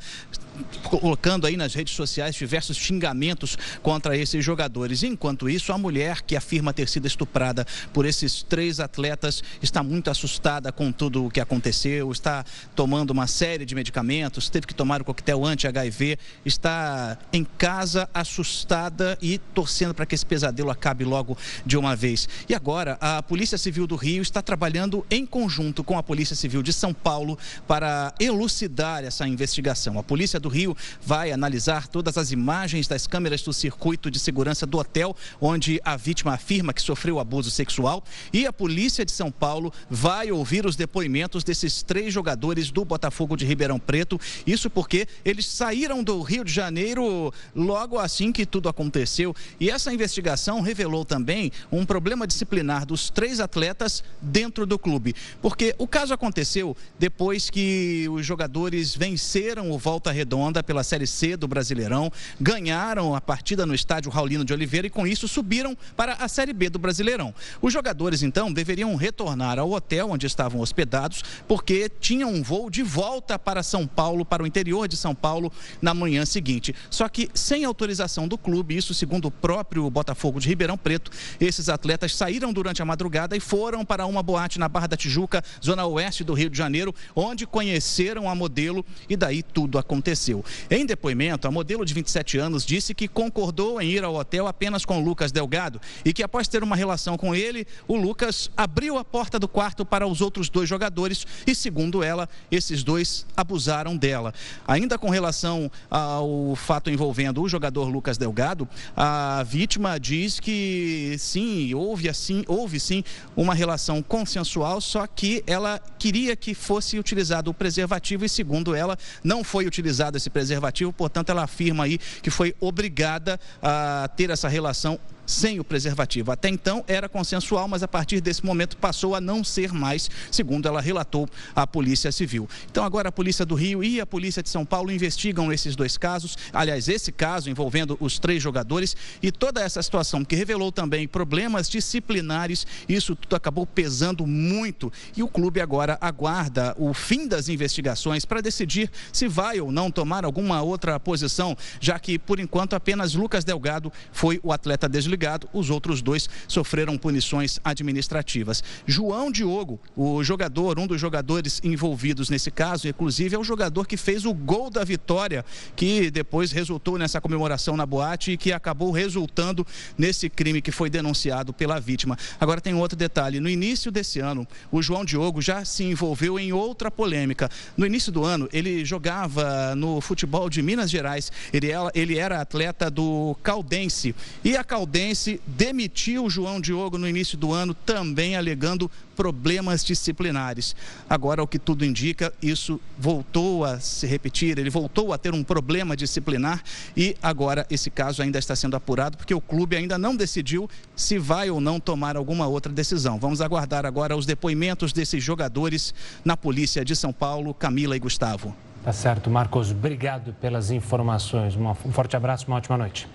[0.82, 5.02] colocando aí nas redes sociais diversos xingamentos contra esses jogadores.
[5.02, 10.10] Enquanto isso, a mulher que afirma ter sido estuprada por esses três atletas está muito
[10.10, 15.00] assustada com tudo o que aconteceu, está tomando uma série de medicamentos, teve que tomar
[15.00, 21.36] o coquetel anti-HIV, está em casa assustada e torcendo para que esse pesadelo acabe logo
[21.64, 22.28] de uma vez.
[22.48, 26.62] E agora, a Polícia Civil do Rio está trabalhando em conjunto com a Polícia Civil
[26.62, 29.98] de São Paulo para elucidar essa investigação.
[29.98, 34.66] A Polícia do Rio vai analisar todas as imagens das câmeras do circuito de segurança
[34.66, 39.30] do hotel onde a vítima afirma que sofreu abuso sexual e a polícia de São
[39.30, 44.20] Paulo vai ouvir os depoimentos desses três jogadores do Botafogo de Ribeirão Preto.
[44.46, 49.34] Isso porque eles saíram do Rio de Janeiro logo assim que tudo aconteceu.
[49.58, 53.81] E essa investigação revelou também um problema disciplinar dos três atletas
[54.20, 55.14] dentro do clube.
[55.40, 61.36] Porque o caso aconteceu depois que os jogadores venceram o Volta Redonda pela Série C
[61.36, 66.14] do Brasileirão, ganharam a partida no estádio Raulino de Oliveira e com isso subiram para
[66.14, 67.34] a Série B do Brasileirão.
[67.60, 72.82] Os jogadores então deveriam retornar ao hotel onde estavam hospedados porque tinham um voo de
[72.82, 76.74] volta para São Paulo, para o interior de São Paulo na manhã seguinte.
[76.90, 81.68] Só que sem autorização do clube, isso segundo o próprio Botafogo de Ribeirão Preto, esses
[81.68, 85.86] atletas saíram durante a madrugada e foram para uma boate na Barra da Tijuca, zona
[85.86, 90.44] oeste do Rio de Janeiro, onde conheceram a modelo e daí tudo aconteceu aconteceu.
[90.70, 94.84] Em depoimento, a modelo de 27 anos disse que concordou em ir ao hotel apenas
[94.84, 99.04] com Lucas Delgado e que após ter uma relação com ele, o Lucas abriu a
[99.04, 104.34] porta do quarto para os outros dois jogadores e, segundo ela, esses dois abusaram dela.
[104.66, 111.74] Ainda com relação ao fato envolvendo o jogador Lucas Delgado, a vítima diz que sim,
[111.74, 113.04] houve assim, houve sim
[113.36, 118.98] uma relação consensual, só que ela queria que fosse utilizado o preservativo e, segundo ela,
[119.22, 124.48] não foi utilizado esse preservativo, portanto, ela afirma aí que foi obrigada a ter essa
[124.48, 126.30] relação sem o preservativo.
[126.30, 130.66] Até então era consensual, mas a partir desse momento passou a não ser mais, segundo
[130.66, 132.48] ela relatou à Polícia Civil.
[132.70, 135.96] Então agora a Polícia do Rio e a Polícia de São Paulo investigam esses dois
[135.96, 141.06] casos, aliás, esse caso envolvendo os três jogadores e toda essa situação que revelou também
[141.06, 147.48] problemas disciplinares, isso tudo acabou pesando muito e o clube agora aguarda o fim das
[147.48, 152.74] investigações para decidir se vai ou não tomar alguma outra posição, já que por enquanto
[152.74, 158.64] apenas Lucas Delgado foi o atleta desligado desligado, os outros dois sofreram punições administrativas.
[158.86, 163.96] João Diogo, o jogador, um dos jogadores envolvidos nesse caso, inclusive é o jogador que
[163.96, 165.44] fez o gol da vitória,
[165.76, 169.66] que depois resultou nessa comemoração na boate e que acabou resultando
[169.98, 172.16] nesse crime que foi denunciado pela vítima.
[172.40, 176.52] Agora tem outro detalhe: no início desse ano, o João Diogo já se envolveu em
[176.52, 177.50] outra polêmica.
[177.76, 182.40] No início do ano, ele jogava no futebol de Minas Gerais, ele era, ele era
[182.40, 187.74] atleta do Caldense e a Caldense Fluminense demitiu o João Diogo no início do ano,
[187.74, 190.76] também alegando problemas disciplinares.
[191.10, 195.42] Agora, o que tudo indica, isso voltou a se repetir, ele voltou a ter um
[195.42, 196.62] problema disciplinar
[196.96, 201.18] e agora esse caso ainda está sendo apurado porque o clube ainda não decidiu se
[201.18, 203.18] vai ou não tomar alguma outra decisão.
[203.18, 205.92] Vamos aguardar agora os depoimentos desses jogadores
[206.24, 208.54] na Polícia de São Paulo, Camila e Gustavo.
[208.84, 209.72] Tá certo, Marcos.
[209.72, 211.56] Obrigado pelas informações.
[211.56, 213.08] Um forte abraço, uma ótima noite.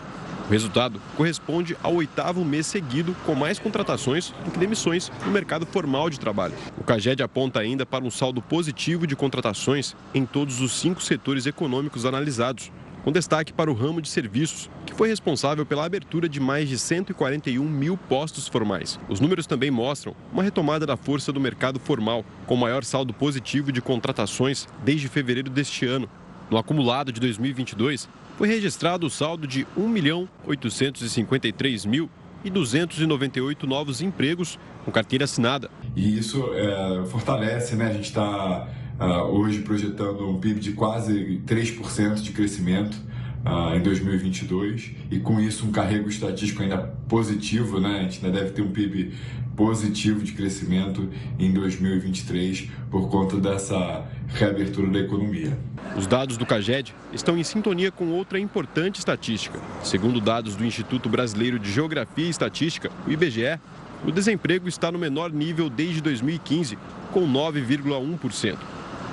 [0.49, 5.67] o resultado corresponde ao oitavo mês seguido com mais contratações do que demissões no mercado
[5.67, 6.55] formal de trabalho.
[6.79, 11.47] O CAGED aponta ainda para um saldo positivo de contratações em todos os cinco setores
[11.47, 12.71] econômicos analisados,
[13.05, 16.79] com destaque para o ramo de serviços, que foi responsável pela abertura de mais de
[16.79, 18.99] 141 mil postos formais.
[19.09, 23.73] Os números também mostram uma retomada da força do mercado formal, com maior saldo positivo
[23.73, 26.09] de contratações desde fevereiro deste ano.
[26.51, 32.11] No acumulado de 2022, foi registrado o saldo de 1 milhão 853 mil
[32.45, 35.71] e 298 novos empregos com carteira assinada.
[35.95, 37.87] E isso é, fortalece, né?
[37.87, 38.69] A gente está
[38.99, 42.97] uh, hoje projetando um PIB de quase 3% de crescimento
[43.45, 48.01] uh, em 2022 e com isso um carrego estatístico ainda positivo, né?
[48.01, 49.13] A gente ainda deve ter um PIB
[49.57, 55.57] positivo de crescimento em 2023 por conta dessa reabertura da economia.
[55.97, 59.59] Os dados do CAGED estão em sintonia com outra importante estatística.
[59.83, 63.59] Segundo dados do Instituto Brasileiro de Geografia e Estatística, o IBGE,
[64.05, 66.77] o desemprego está no menor nível desde 2015,
[67.13, 68.57] com 9,1%,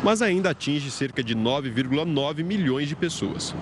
[0.03, 3.53] mas ainda atinge cerca de 9,9 milhões de pessoas.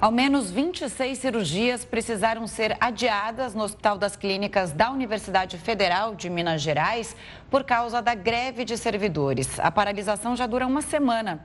[0.00, 6.30] Ao menos 26 cirurgias precisaram ser adiadas no Hospital das Clínicas da Universidade Federal de
[6.30, 7.16] Minas Gerais
[7.50, 9.58] por causa da greve de servidores.
[9.58, 11.44] A paralisação já dura uma semana.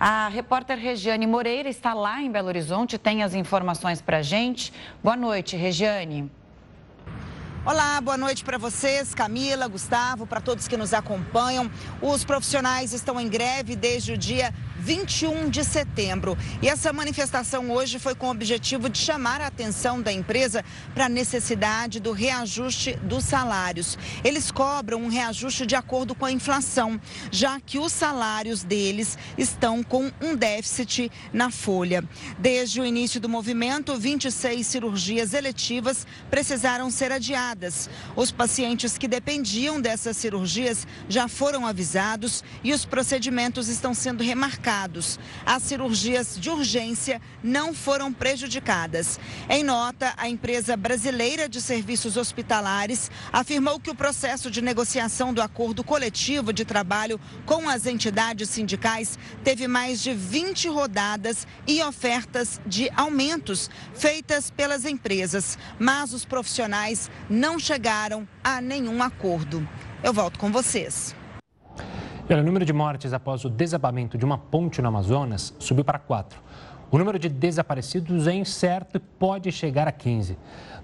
[0.00, 4.72] A repórter Regiane Moreira está lá em Belo Horizonte, tem as informações para a gente.
[5.02, 6.32] Boa noite, Regiane.
[7.66, 11.70] Olá, boa noite para vocês, Camila, Gustavo, para todos que nos acompanham.
[12.00, 16.36] Os profissionais estão em greve desde o dia 21 de setembro.
[16.60, 20.62] E essa manifestação hoje foi com o objetivo de chamar a atenção da empresa
[20.94, 23.96] para a necessidade do reajuste dos salários.
[24.22, 29.82] Eles cobram um reajuste de acordo com a inflação, já que os salários deles estão
[29.82, 32.04] com um déficit na folha.
[32.38, 37.88] Desde o início do movimento, 26 cirurgias eletivas precisaram ser adiadas.
[38.14, 44.73] Os pacientes que dependiam dessas cirurgias já foram avisados e os procedimentos estão sendo remarcados
[45.46, 49.18] as cirurgias de urgência não foram prejudicadas.
[49.48, 55.40] Em nota, a empresa brasileira de serviços hospitalares afirmou que o processo de negociação do
[55.40, 62.60] acordo coletivo de trabalho com as entidades sindicais teve mais de 20 rodadas e ofertas
[62.66, 69.66] de aumentos feitas pelas empresas, mas os profissionais não chegaram a nenhum acordo.
[70.02, 71.14] Eu volto com vocês.
[72.30, 76.40] O número de mortes após o desabamento de uma ponte no Amazonas subiu para quatro.
[76.90, 80.38] O número de desaparecidos é incerto e pode chegar a 15.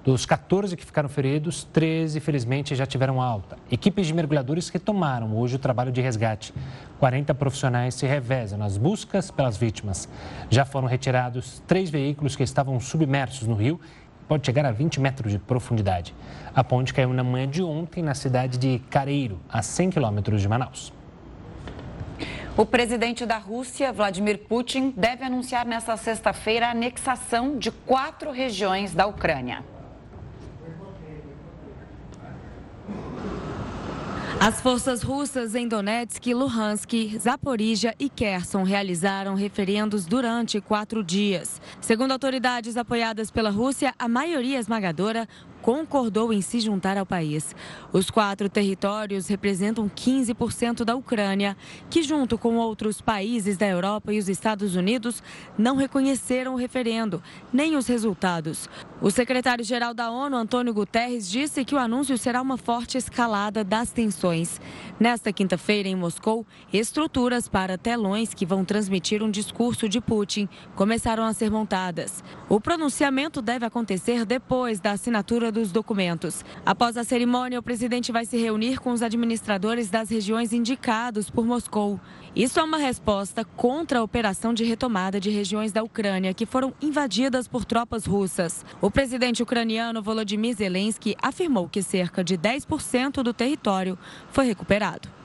[0.04, 3.56] Dos 14 que ficaram feridos, 13 felizmente já tiveram alta.
[3.70, 6.52] Equipes de mergulhadores retomaram hoje o trabalho de resgate.
[6.98, 10.08] 40 profissionais se revezam nas buscas pelas vítimas.
[10.50, 13.80] Já foram retirados três veículos que estavam submersos no rio
[14.28, 16.14] pode chegar a 20 metros de profundidade.
[16.54, 20.48] A ponte caiu na manhã de ontem na cidade de Careiro, a 100 quilômetros de
[20.48, 20.92] Manaus.
[22.56, 28.92] O presidente da Rússia, Vladimir Putin, deve anunciar nesta sexta-feira a anexação de quatro regiões
[28.92, 29.64] da Ucrânia.
[34.42, 41.60] As forças russas em Donetsk, Luhansk, Zaporizhia e Kherson realizaram referendos durante quatro dias.
[41.78, 45.28] Segundo autoridades apoiadas pela Rússia, a maioria esmagadora
[45.62, 47.54] concordou em se juntar ao país.
[47.92, 51.56] Os quatro territórios representam 15% da Ucrânia,
[51.88, 55.22] que, junto com outros países da Europa e os Estados Unidos,
[55.56, 58.68] não reconheceram o referendo, nem os resultados.
[59.00, 63.90] O secretário-geral da ONU, Antônio Guterres, disse que o anúncio será uma forte escalada das
[63.90, 64.60] tensões.
[64.98, 71.24] Nesta quinta-feira, em Moscou, estruturas para telões que vão transmitir um discurso de Putin começaram
[71.24, 72.22] a ser montadas.
[72.48, 76.44] O pronunciamento deve acontecer depois da assinatura dos documentos.
[76.64, 81.44] Após a cerimônia, o presidente vai se reunir com os administradores das regiões indicados por
[81.44, 82.00] Moscou.
[82.34, 86.72] Isso é uma resposta contra a operação de retomada de regiões da Ucrânia que foram
[86.80, 88.64] invadidas por tropas russas.
[88.80, 93.98] O presidente ucraniano Volodymyr Zelensky afirmou que cerca de 10% do território
[94.30, 95.19] foi recuperado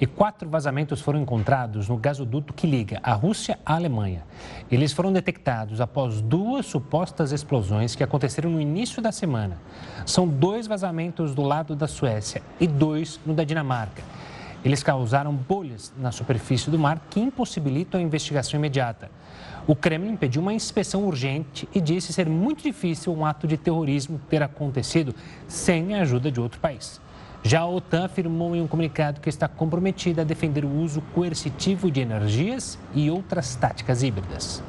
[0.00, 4.24] e quatro vazamentos foram encontrados no gasoduto que liga a Rússia à Alemanha.
[4.70, 9.56] Eles foram detectados após duas supostas explosões que aconteceram no início da semana.
[10.04, 14.02] São dois vazamentos do lado da Suécia e dois no da Dinamarca.
[14.64, 19.10] Eles causaram bolhas na superfície do mar que impossibilitam a investigação imediata.
[19.66, 24.20] O Kremlin pediu uma inspeção urgente e disse ser muito difícil um ato de terrorismo
[24.28, 25.14] ter acontecido
[25.46, 27.00] sem a ajuda de outro país.
[27.46, 31.92] Já a OTAN afirmou em um comunicado que está comprometida a defender o uso coercitivo
[31.92, 34.60] de energias e outras táticas híbridas.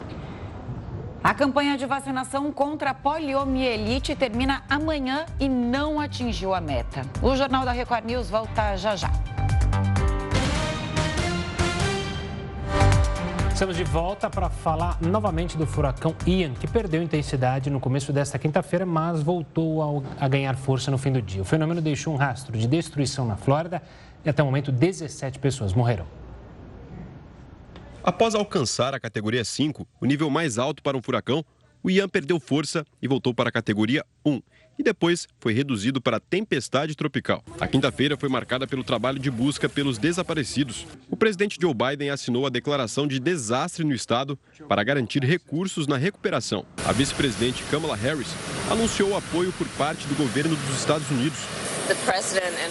[1.23, 7.01] A campanha de vacinação contra a poliomielite termina amanhã e não atingiu a meta.
[7.19, 9.09] O Jornal da Record News volta já já.
[13.57, 18.37] Estamos de volta para falar novamente do furacão Ian, que perdeu intensidade no começo desta
[18.37, 21.41] quinta-feira, mas voltou a ganhar força no fim do dia.
[21.41, 23.81] O fenômeno deixou um rastro de destruição na Flórida
[24.23, 26.05] e até o momento 17 pessoas morreram.
[28.03, 31.43] Após alcançar a categoria 5, o nível mais alto para um furacão,
[31.81, 34.39] o Ian perdeu força e voltou para a categoria 1
[34.77, 37.43] e depois foi reduzido para tempestade tropical.
[37.59, 40.85] A quinta-feira foi marcada pelo trabalho de busca pelos desaparecidos.
[41.09, 45.97] O presidente Joe Biden assinou a declaração de desastre no estado para garantir recursos na
[45.97, 46.65] recuperação.
[46.85, 48.29] A vice-presidente Kamala Harris
[48.69, 51.39] anunciou apoio por parte do governo dos Estados Unidos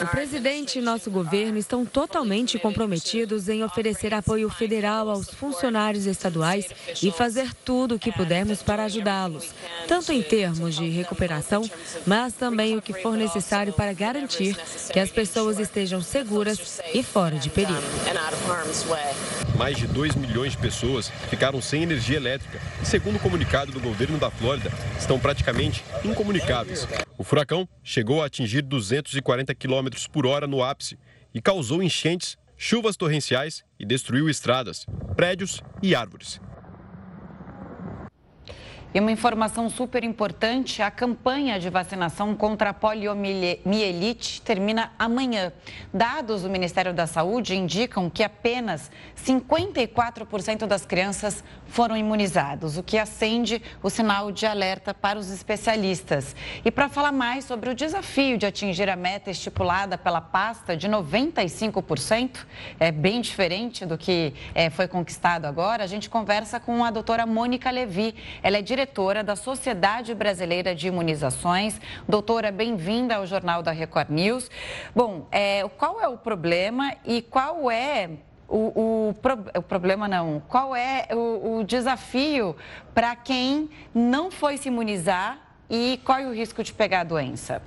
[0.02, 6.68] o presidente e nosso governo estão totalmente comprometidos em oferecer apoio federal aos funcionários estaduais
[7.02, 9.54] e fazer tudo o que pudermos para ajudá-los,
[9.88, 11.68] tanto em termos de recuperação,
[12.06, 14.56] mas também o que for necessário para garantir
[14.92, 17.82] que as pessoas estejam seguras e fora de perigo.
[19.56, 23.80] Mais de 2 milhões de pessoas ficaram sem energia elétrica e, segundo o comunicado do
[23.80, 26.86] governo da Flórida, estão praticamente incomunicáveis.
[27.18, 28.62] O furacão chegou a atingir
[29.06, 30.98] 240 km por hora no ápice
[31.32, 34.84] e causou enchentes, chuvas torrenciais e destruiu estradas,
[35.14, 36.40] prédios e árvores.
[38.96, 45.52] E uma informação super importante: a campanha de vacinação contra a poliomielite termina amanhã.
[45.92, 48.90] Dados do Ministério da Saúde indicam que apenas
[49.22, 56.34] 54% das crianças foram imunizados, o que acende o sinal de alerta para os especialistas.
[56.64, 60.88] E para falar mais sobre o desafio de atingir a meta estipulada pela pasta de
[60.88, 62.46] 95%,
[62.78, 67.26] é bem diferente do que é, foi conquistado agora, a gente conversa com a doutora
[67.26, 68.14] Mônica Levi.
[68.42, 71.80] Ela é diretora da Sociedade Brasileira de Imunizações.
[72.08, 74.50] Doutora, bem-vinda ao Jornal da Record News.
[74.94, 78.10] Bom, é, qual é o problema e qual é
[78.48, 79.14] o, o,
[79.58, 80.40] o, problema não.
[80.48, 82.56] Qual é o, o desafio
[82.94, 85.38] para quem não foi se imunizar
[85.68, 87.60] e qual é o risco de pegar a doença?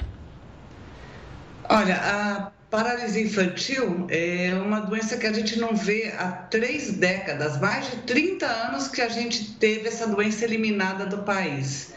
[1.68, 7.60] Olha, a paralisia infantil é uma doença que a gente não vê há três décadas,
[7.60, 11.94] mais de 30 anos que a gente teve essa doença eliminada do país.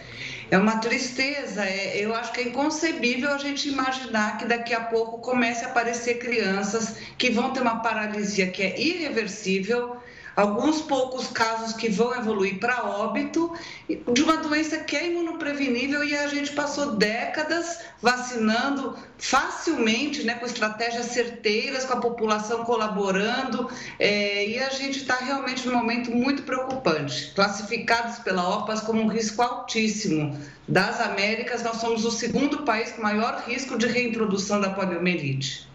[0.52, 4.82] É uma tristeza, é, eu acho que é inconcebível a gente imaginar que daqui a
[4.82, 9.96] pouco comece a aparecer crianças que vão ter uma paralisia que é irreversível,
[10.34, 13.52] alguns poucos casos que vão evoluir para óbito
[13.88, 20.46] de uma doença que é imunoprevenível e a gente passou décadas vacinando facilmente, né, com
[20.46, 23.68] estratégias certeiras, com a população colaborando,
[23.98, 27.32] é, e a gente está realmente num momento muito preocupante.
[27.34, 33.02] Classificados pela OPAS como um risco altíssimo das Américas, nós somos o segundo país com
[33.02, 35.71] maior risco de reintrodução da poliomielite.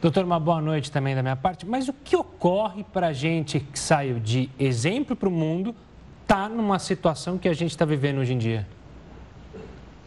[0.00, 1.64] Doutor, uma boa noite também da minha parte.
[1.64, 5.74] Mas o que ocorre para a gente que saiu de exemplo para o mundo,
[6.26, 8.66] tá numa situação que a gente está vivendo hoje em dia?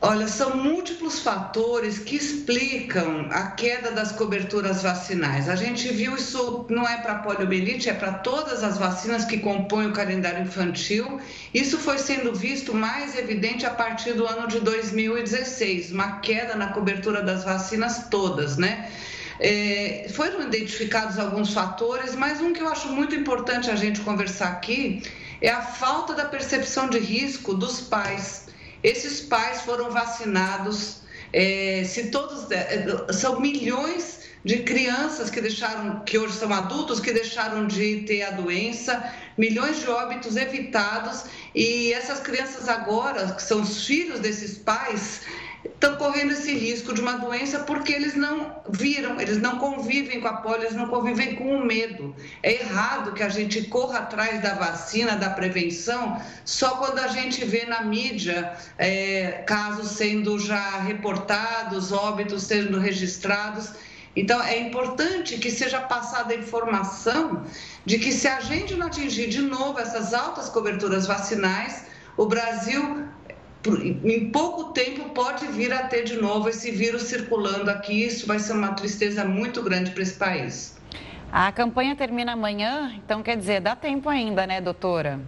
[0.02, 5.50] Olha, são múltiplos fatores que explicam a queda das coberturas vacinais.
[5.50, 9.88] A gente viu isso não é para poliomielite, é para todas as vacinas que compõem
[9.88, 11.20] o calendário infantil.
[11.54, 16.68] Isso foi sendo visto mais evidente a partir do ano de 2016, uma queda na
[16.68, 18.90] cobertura das vacinas todas, né?
[19.40, 24.50] É, foram identificados alguns fatores, mas um que eu acho muito importante a gente conversar
[24.50, 25.02] aqui
[25.42, 28.48] é a falta da percepção de risco dos pais.
[28.84, 36.18] Esses pais foram vacinados, é, se todos é, são milhões de crianças que deixaram, que
[36.18, 42.20] hoje são adultos, que deixaram de ter a doença, milhões de óbitos evitados, e essas
[42.20, 45.22] crianças agora, que são os filhos desses pais,
[45.66, 50.28] estão correndo esse risco de uma doença porque eles não viram, eles não convivem com
[50.28, 52.16] a polio, eles não convivem com o medo.
[52.42, 57.44] É errado que a gente corra atrás da vacina, da prevenção, só quando a gente
[57.44, 63.72] vê na mídia é, casos sendo já reportados, óbitos sendo registrados.
[64.16, 67.46] Então, é importante que seja passada a informação
[67.86, 71.86] de que se a gente não atingir de novo essas altas coberturas vacinais,
[72.18, 73.09] o Brasil
[73.78, 78.06] em pouco tempo pode vir a ter de novo esse vírus circulando aqui.
[78.06, 80.78] Isso vai ser uma tristeza muito grande para esse país.
[81.32, 85.20] A campanha termina amanhã, então quer dizer, dá tempo ainda, né, doutora?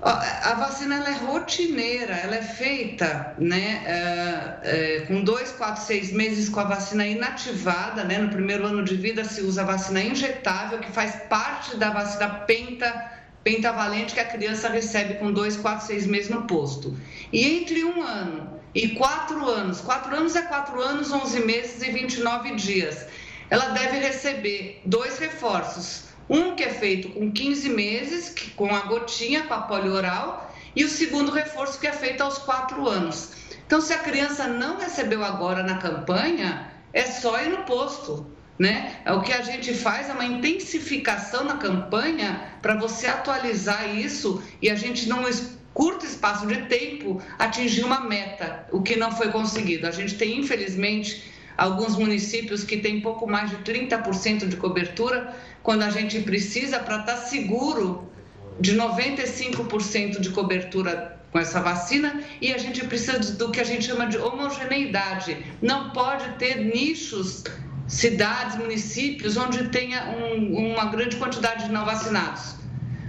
[0.00, 6.12] A vacina ela é rotineira, ela é feita né, é, é, com dois, quatro, seis
[6.12, 8.04] meses com a vacina inativada.
[8.04, 8.18] Né?
[8.18, 12.28] No primeiro ano de vida se usa a vacina injetável, que faz parte da vacina
[12.28, 13.17] penta
[13.48, 16.94] pentavalente que a criança recebe com dois, quatro, seis meses no posto.
[17.32, 21.90] E entre um ano e quatro anos, quatro anos é quatro anos, onze meses e
[21.90, 23.06] 29 dias,
[23.48, 26.08] ela deve receber dois reforços.
[26.28, 30.88] Um que é feito com 15 meses, com a gotinha, com a polioral, e o
[30.88, 33.30] segundo reforço que é feito aos quatro anos.
[33.66, 38.26] Então, se a criança não recebeu agora na campanha, é só ir no posto
[38.58, 38.96] né?
[39.04, 44.42] É o que a gente faz é uma intensificação na campanha para você atualizar isso
[44.60, 45.24] e a gente não
[45.72, 49.86] curto espaço de tempo, atingir uma meta, o que não foi conseguido.
[49.86, 51.22] A gente tem, infelizmente,
[51.56, 57.00] alguns municípios que têm pouco mais de 30% de cobertura, quando a gente precisa, para
[57.00, 58.10] estar tá seguro,
[58.58, 63.84] de 95% de cobertura com essa vacina e a gente precisa do que a gente
[63.84, 65.36] chama de homogeneidade.
[65.62, 67.44] Não pode ter nichos,
[67.88, 72.54] cidades, municípios onde tenha um, uma grande quantidade de não vacinados,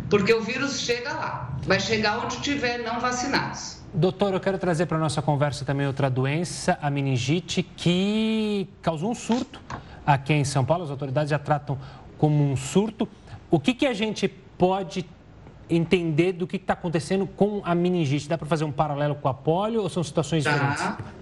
[0.09, 3.77] porque o vírus chega lá, vai chegar onde tiver não vacinados.
[3.93, 9.11] Doutor, eu quero trazer para a nossa conversa também outra doença, a meningite, que causou
[9.11, 9.59] um surto
[10.05, 10.83] aqui em São Paulo.
[10.83, 11.77] As autoridades já tratam
[12.17, 13.07] como um surto.
[13.49, 14.27] O que, que a gente
[14.59, 15.05] pode
[15.69, 18.27] entender do que está acontecendo com a meningite.
[18.27, 20.51] Dá para fazer um paralelo com a polio ou são situações Dá.
[20.51, 21.18] diferentes?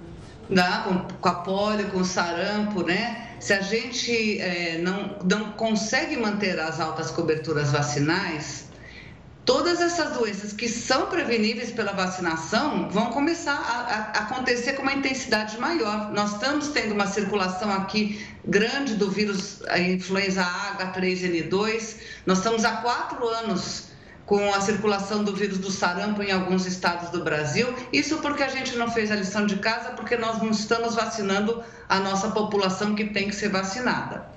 [0.85, 3.27] Com, com a polio, com o sarampo, né?
[3.39, 8.67] Se a gente é, não, não consegue manter as altas coberturas vacinais,
[9.47, 14.93] todas essas doenças que são preveníveis pela vacinação vão começar a, a, acontecer com uma
[14.93, 16.11] intensidade maior.
[16.11, 21.95] Nós estamos tendo uma circulação aqui grande do vírus, a influenza H3N2.
[22.25, 23.87] Nós estamos há quatro anos
[24.27, 27.73] com a circulação do vírus do sarampo em alguns estados do Brasil.
[27.93, 31.63] Isso porque a gente não fez a lição de casa, porque nós não estamos vacinando
[31.87, 34.27] a nossa população que tem que ser vacinada.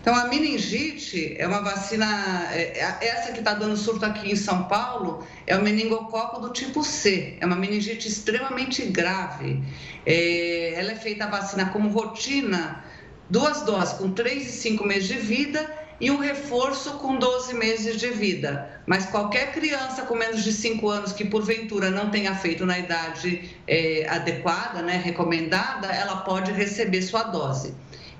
[0.00, 4.36] Então, a meningite é uma vacina, é, é, essa que está dando surto aqui em
[4.36, 9.62] São Paulo, é o meningococo do tipo C, é uma meningite extremamente grave.
[10.06, 12.84] É, ela é feita a vacina como rotina,
[13.28, 17.96] duas doses, com 3 e 5 meses de vida e um reforço com 12 meses
[17.96, 18.80] de vida.
[18.86, 23.56] Mas qualquer criança com menos de 5 anos que porventura não tenha feito na idade
[23.66, 27.74] é, adequada, né, recomendada, ela pode receber sua dose.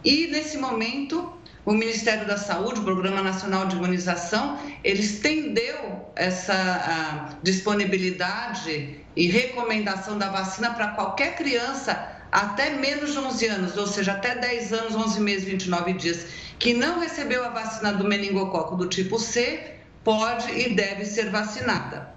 [0.05, 1.33] E nesse momento,
[1.65, 10.17] o Ministério da Saúde, o Programa Nacional de Imunização, ele estendeu essa disponibilidade e recomendação
[10.17, 14.95] da vacina para qualquer criança até menos de 11 anos, ou seja, até 10 anos,
[14.95, 16.27] 11 meses, 29 dias
[16.59, 22.15] que não recebeu a vacina do meningococo do tipo C pode e deve ser vacinada.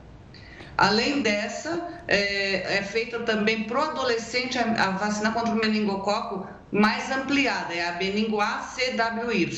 [0.77, 6.47] Além dessa, é, é feita também para o adolescente a, a, vacina contra o meningococo
[6.71, 9.49] mais ampliada, é a meningo ACWY.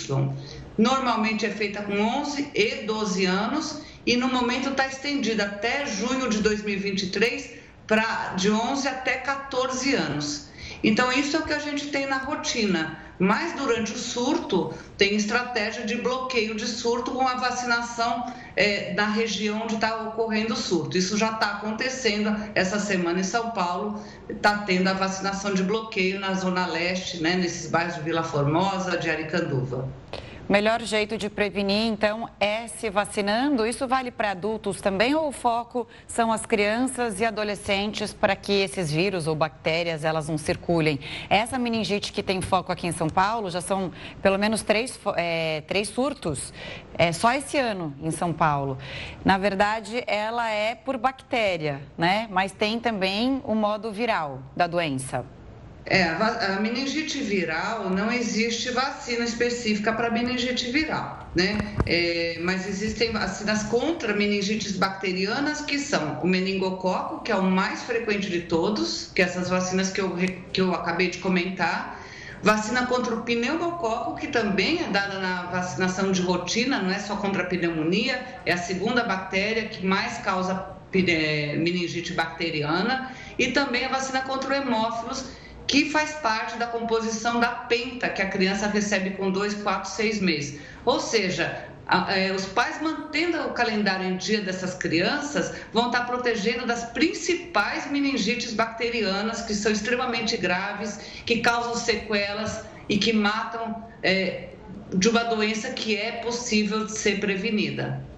[0.77, 6.27] Normalmente é feita com 11 e 12 anos e no momento está estendida até junho
[6.27, 7.51] de 2023
[7.85, 10.50] para de 11 até 14 anos.
[10.83, 12.97] Então, isso é o que a gente tem na rotina.
[13.23, 19.05] Mas durante o surto, tem estratégia de bloqueio de surto com a vacinação é, na
[19.05, 20.97] região onde está ocorrendo o surto.
[20.97, 26.19] Isso já está acontecendo essa semana em São Paulo, está tendo a vacinação de bloqueio
[26.19, 29.87] na Zona Leste, né, nesses bairros de Vila Formosa, de Aricanduva.
[30.51, 33.65] Melhor jeito de prevenir, então, é se vacinando.
[33.65, 38.51] Isso vale para adultos também ou o foco são as crianças e adolescentes para que
[38.51, 40.99] esses vírus ou bactérias elas não circulem?
[41.29, 45.61] Essa meningite que tem foco aqui em São Paulo já são pelo menos três, é,
[45.61, 46.53] três surtos
[46.97, 48.77] é, só esse ano em São Paulo.
[49.23, 52.27] Na verdade, ela é por bactéria, né?
[52.29, 55.23] Mas tem também o modo viral da doença.
[55.83, 61.81] É, a meningite viral não existe vacina específica para meningite viral, né?
[61.87, 67.81] É, mas existem vacinas contra meningites bacterianas que são o meningococo, que é o mais
[67.81, 70.15] frequente de todos, que é essas vacinas que eu,
[70.53, 71.99] que eu acabei de comentar,
[72.43, 77.15] vacina contra o pneumococo, que também é dada na vacinação de rotina, não é só
[77.15, 83.85] contra a pneumonia, é a segunda bactéria que mais causa é, meningite bacteriana, e também
[83.85, 85.40] a vacina contra o hemófilos,
[85.71, 90.19] que faz parte da composição da penta que a criança recebe com 2, 4, 6
[90.19, 90.59] meses.
[90.83, 91.65] Ou seja,
[92.09, 97.89] é, os pais mantendo o calendário em dia dessas crianças vão estar protegendo das principais
[97.89, 104.49] meningites bacterianas que são extremamente graves, que causam sequelas e que matam é,
[104.93, 108.10] de uma doença que é possível de ser prevenida.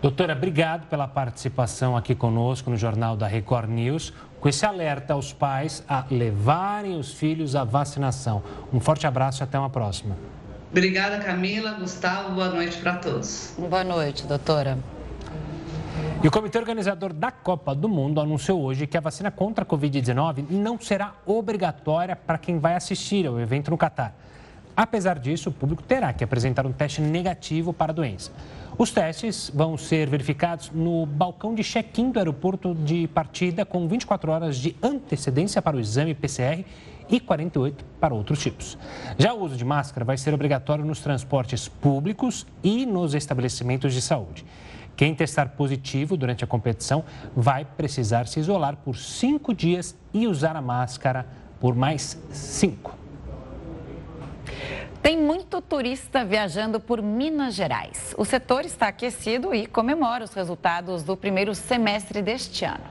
[0.00, 5.32] Doutora, obrigado pela participação aqui conosco no Jornal da Record News com esse alerta aos
[5.32, 8.40] pais a levarem os filhos à vacinação.
[8.72, 10.16] Um forte abraço e até uma próxima.
[10.70, 11.72] Obrigada, Camila.
[11.72, 13.54] Gustavo, boa noite para todos.
[13.58, 14.78] Boa noite, doutora.
[16.22, 19.66] E o comitê organizador da Copa do Mundo anunciou hoje que a vacina contra a
[19.66, 24.14] Covid-19 não será obrigatória para quem vai assistir ao evento no Catar.
[24.76, 28.30] Apesar disso, o público terá que apresentar um teste negativo para a doença.
[28.78, 34.30] Os testes vão ser verificados no balcão de check-in do aeroporto de partida, com 24
[34.30, 36.64] horas de antecedência para o exame PCR
[37.08, 38.78] e 48 para outros tipos.
[39.18, 44.00] Já o uso de máscara vai ser obrigatório nos transportes públicos e nos estabelecimentos de
[44.00, 44.44] saúde.
[44.96, 47.04] Quem testar positivo durante a competição
[47.34, 51.26] vai precisar se isolar por cinco dias e usar a máscara
[51.58, 53.07] por mais cinco.
[55.02, 58.14] Tem muito turista viajando por Minas Gerais.
[58.18, 62.84] O setor está aquecido e comemora os resultados do primeiro semestre deste ano.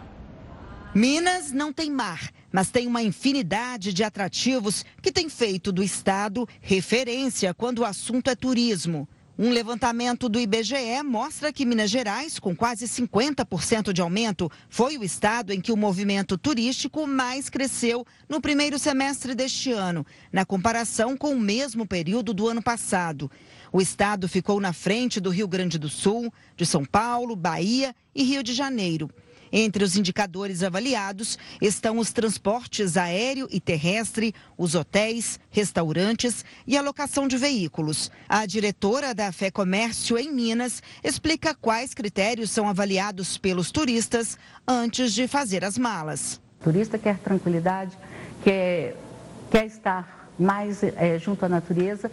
[0.95, 6.47] Minas não tem mar, mas tem uma infinidade de atrativos que tem feito do estado
[6.61, 9.07] referência quando o assunto é turismo.
[9.39, 15.03] Um levantamento do IBGE mostra que Minas Gerais, com quase 50% de aumento, foi o
[15.03, 21.15] estado em que o movimento turístico mais cresceu no primeiro semestre deste ano, na comparação
[21.15, 23.29] com o mesmo período do ano passado.
[23.71, 28.23] O estado ficou na frente do Rio Grande do Sul, de São Paulo, Bahia e
[28.23, 29.07] Rio de Janeiro.
[29.59, 36.81] Entre os indicadores avaliados estão os transportes aéreo e terrestre, os hotéis, restaurantes e a
[36.83, 38.11] locação de veículos.
[38.29, 44.37] A diretora da Fé Comércio em Minas explica quais critérios são avaliados pelos turistas
[44.67, 46.39] antes de fazer as malas.
[46.61, 47.97] O turista quer tranquilidade,
[48.43, 48.95] quer,
[49.49, 52.11] quer estar mais é, junto à natureza.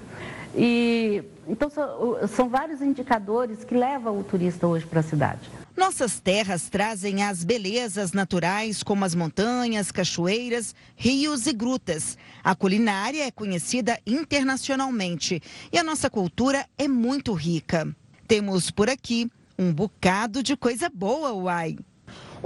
[0.56, 5.50] E então são, são vários indicadores que levam o turista hoje para a cidade.
[5.76, 12.16] Nossas terras trazem as belezas naturais, como as montanhas, cachoeiras, rios e grutas.
[12.44, 17.92] A culinária é conhecida internacionalmente e a nossa cultura é muito rica.
[18.28, 21.76] Temos por aqui um bocado de coisa boa, uai.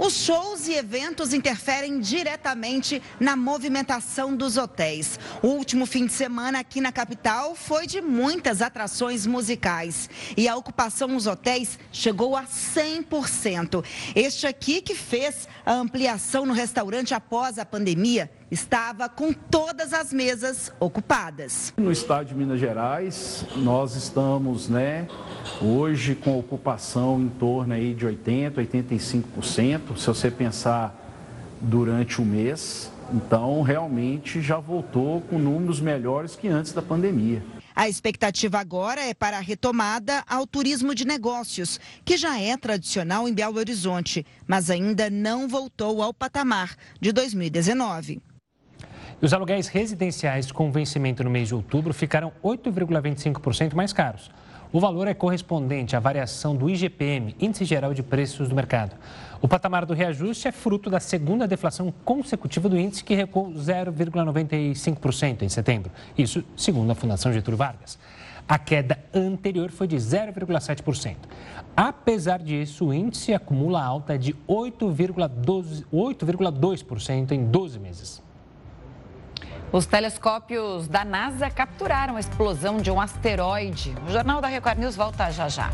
[0.01, 5.19] Os shows e eventos interferem diretamente na movimentação dos hotéis.
[5.43, 10.55] O último fim de semana aqui na capital foi de muitas atrações musicais e a
[10.55, 13.83] ocupação nos hotéis chegou a 100%.
[14.15, 20.11] Este aqui que fez a ampliação no restaurante após a pandemia estava com todas as
[20.11, 21.73] mesas ocupadas.
[21.77, 25.07] No estado de Minas Gerais, nós estamos, né,
[25.61, 30.95] hoje com ocupação em torno aí de 80, 85%, se você pensar
[31.61, 32.91] durante o mês.
[33.11, 37.43] Então, realmente já voltou com números melhores que antes da pandemia.
[37.75, 43.27] A expectativa agora é para a retomada ao turismo de negócios, que já é tradicional
[43.27, 48.21] em Belo Horizonte, mas ainda não voltou ao patamar de 2019.
[49.21, 54.31] E os aluguéis residenciais com vencimento no mês de outubro ficaram 8,25% mais caros.
[54.71, 58.95] O valor é correspondente à variação do IGPM, Índice Geral de Preços do Mercado.
[59.41, 65.41] O patamar do reajuste é fruto da segunda deflação consecutiva do índice, que recuou 0,95%
[65.41, 65.91] em setembro.
[66.17, 67.99] Isso segundo a Fundação Getúlio Vargas.
[68.47, 71.17] A queda anterior foi de 0,7%.
[71.75, 78.28] Apesar disso, o índice acumula alta de 8,2% em 12 meses.
[79.71, 83.95] Os telescópios da NASA capturaram a explosão de um asteroide.
[84.07, 85.69] O Jornal da Record News volta já já.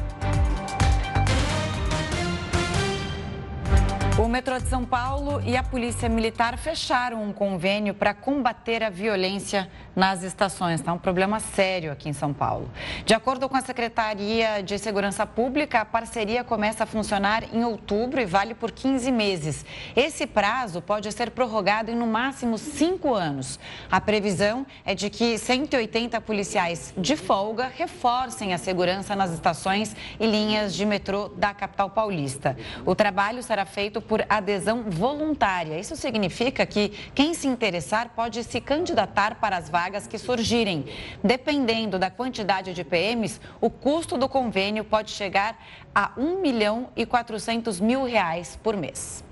[4.18, 8.89] O metrô de São Paulo e a Polícia Militar fecharam um convênio para combater a
[8.89, 10.80] violência nas estações.
[10.80, 12.72] Está um problema sério aqui em São Paulo.
[13.05, 18.22] De acordo com a Secretaria de Segurança Pública, a parceria começa a funcionar em outubro
[18.22, 19.66] e vale por 15 meses.
[19.97, 23.59] Esse prazo pode ser prorrogado em no máximo cinco anos.
[23.91, 30.26] A previsão é de que 180 policiais de folga reforcem a segurança nas estações e
[30.26, 32.55] linhas de metrô da capital paulista.
[32.86, 35.80] O trabalho será feito por adesão voluntária.
[35.80, 40.86] Isso significa que quem se interessar pode se candidatar para as vagas que surgirem.
[41.24, 45.58] Dependendo da quantidade de PMs, o custo do convênio pode chegar
[45.93, 49.24] a 1 milhão e 400 mil reais por mês.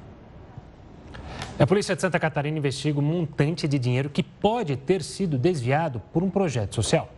[1.59, 6.01] A Polícia de Santa Catarina investiga um montante de dinheiro que pode ter sido desviado
[6.11, 7.09] por um projeto social.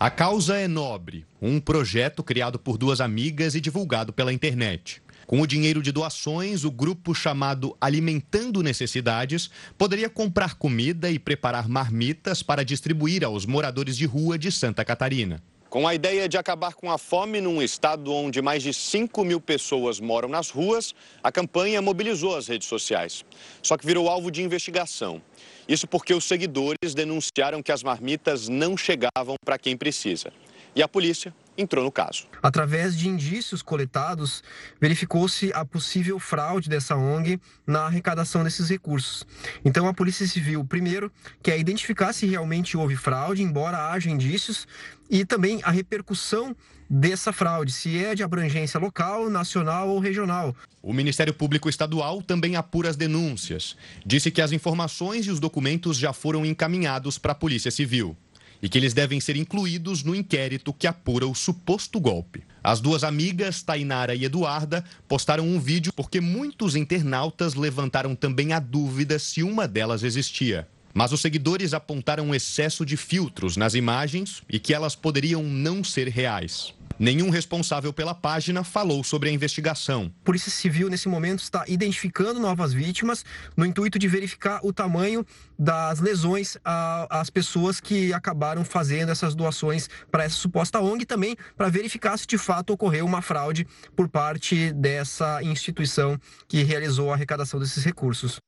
[0.00, 5.00] A causa é nobre, um projeto criado por duas amigas e divulgado pela internet.
[5.26, 11.68] Com o dinheiro de doações, o grupo chamado Alimentando Necessidades poderia comprar comida e preparar
[11.68, 15.42] marmitas para distribuir aos moradores de rua de Santa Catarina.
[15.74, 19.40] Com a ideia de acabar com a fome num estado onde mais de 5 mil
[19.40, 23.24] pessoas moram nas ruas, a campanha mobilizou as redes sociais.
[23.60, 25.20] Só que virou alvo de investigação.
[25.66, 30.32] Isso porque os seguidores denunciaram que as marmitas não chegavam para quem precisa.
[30.76, 32.26] E a polícia entrou no caso.
[32.42, 34.42] Através de indícios coletados,
[34.80, 39.26] verificou-se a possível fraude dessa ONG na arrecadação desses recursos.
[39.64, 41.10] Então, a Polícia Civil, primeiro,
[41.42, 44.66] quer identificar se realmente houve fraude, embora haja indícios,
[45.08, 46.56] e também a repercussão
[46.88, 50.54] dessa fraude, se é de abrangência local, nacional ou regional.
[50.82, 53.76] O Ministério Público Estadual também apura as denúncias.
[54.04, 58.16] Disse que as informações e os documentos já foram encaminhados para a Polícia Civil
[58.64, 62.42] e que eles devem ser incluídos no inquérito que apura o suposto golpe.
[62.62, 68.58] As duas amigas, Tainara e Eduarda, postaram um vídeo porque muitos internautas levantaram também a
[68.58, 70.66] dúvida se uma delas existia.
[70.94, 75.84] Mas os seguidores apontaram um excesso de filtros nas imagens e que elas poderiam não
[75.84, 76.72] ser reais.
[76.98, 80.12] Nenhum responsável pela página falou sobre a investigação.
[80.22, 83.24] A Polícia Civil, nesse momento, está identificando novas vítimas
[83.56, 85.26] no intuito de verificar o tamanho
[85.58, 91.36] das lesões às pessoas que acabaram fazendo essas doações para essa suposta ONG e também
[91.56, 93.66] para verificar se de fato ocorreu uma fraude
[93.96, 98.38] por parte dessa instituição que realizou a arrecadação desses recursos.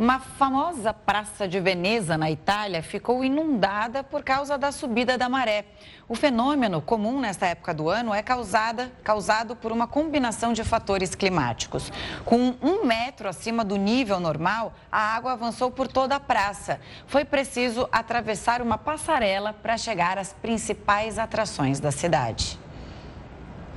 [0.00, 5.66] Uma famosa praça de Veneza, na Itália, ficou inundada por causa da subida da maré.
[6.08, 11.14] O fenômeno, comum nesta época do ano, é causada, causado por uma combinação de fatores
[11.14, 11.92] climáticos.
[12.24, 16.80] Com um metro acima do nível normal, a água avançou por toda a praça.
[17.06, 22.58] Foi preciso atravessar uma passarela para chegar às principais atrações da cidade.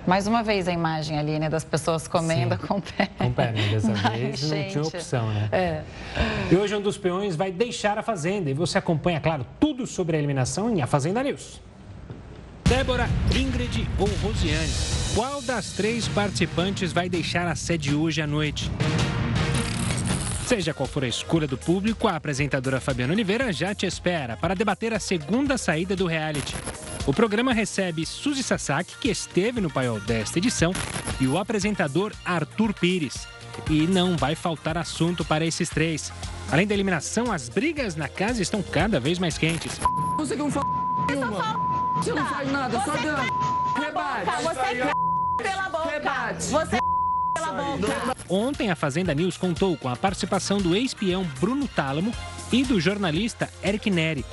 [0.05, 3.15] Mais uma vez a imagem ali, né, das pessoas comendo Sim, com perna.
[3.17, 5.49] Com perna, dessa vez Ai, não tinha opção, né?
[5.51, 5.81] É.
[6.51, 10.15] E hoje um dos peões vai deixar a Fazenda e você acompanha, claro, tudo sobre
[10.15, 11.61] a eliminação em A Fazenda News.
[12.65, 14.71] Débora, Ingrid ou Rosiane?
[15.15, 18.71] Qual das três participantes vai deixar a sede hoje à noite?
[20.53, 24.53] Seja qual for a escolha do público, a apresentadora Fabiana Oliveira já te espera para
[24.53, 26.53] debater a segunda saída do reality.
[27.07, 30.71] O programa recebe Suzy Sasaki, que esteve no paiol desta edição,
[31.19, 33.27] e o apresentador Arthur Pires.
[33.67, 36.13] E não vai faltar assunto para esses três.
[36.51, 39.79] Além da eliminação, as brigas na casa estão cada vez mais quentes.
[40.17, 40.67] Você não fala
[41.95, 43.25] Você não faz nada, só dá.
[43.75, 44.43] Rebate.
[44.43, 45.89] Você pela boca.
[45.89, 46.43] Rebate.
[46.43, 46.82] Você
[47.53, 48.15] boca.
[48.29, 52.13] Ontem a Fazenda News contou com a participação do ex-peão Bruno Tálamo
[52.51, 54.25] e do jornalista Eric Neri.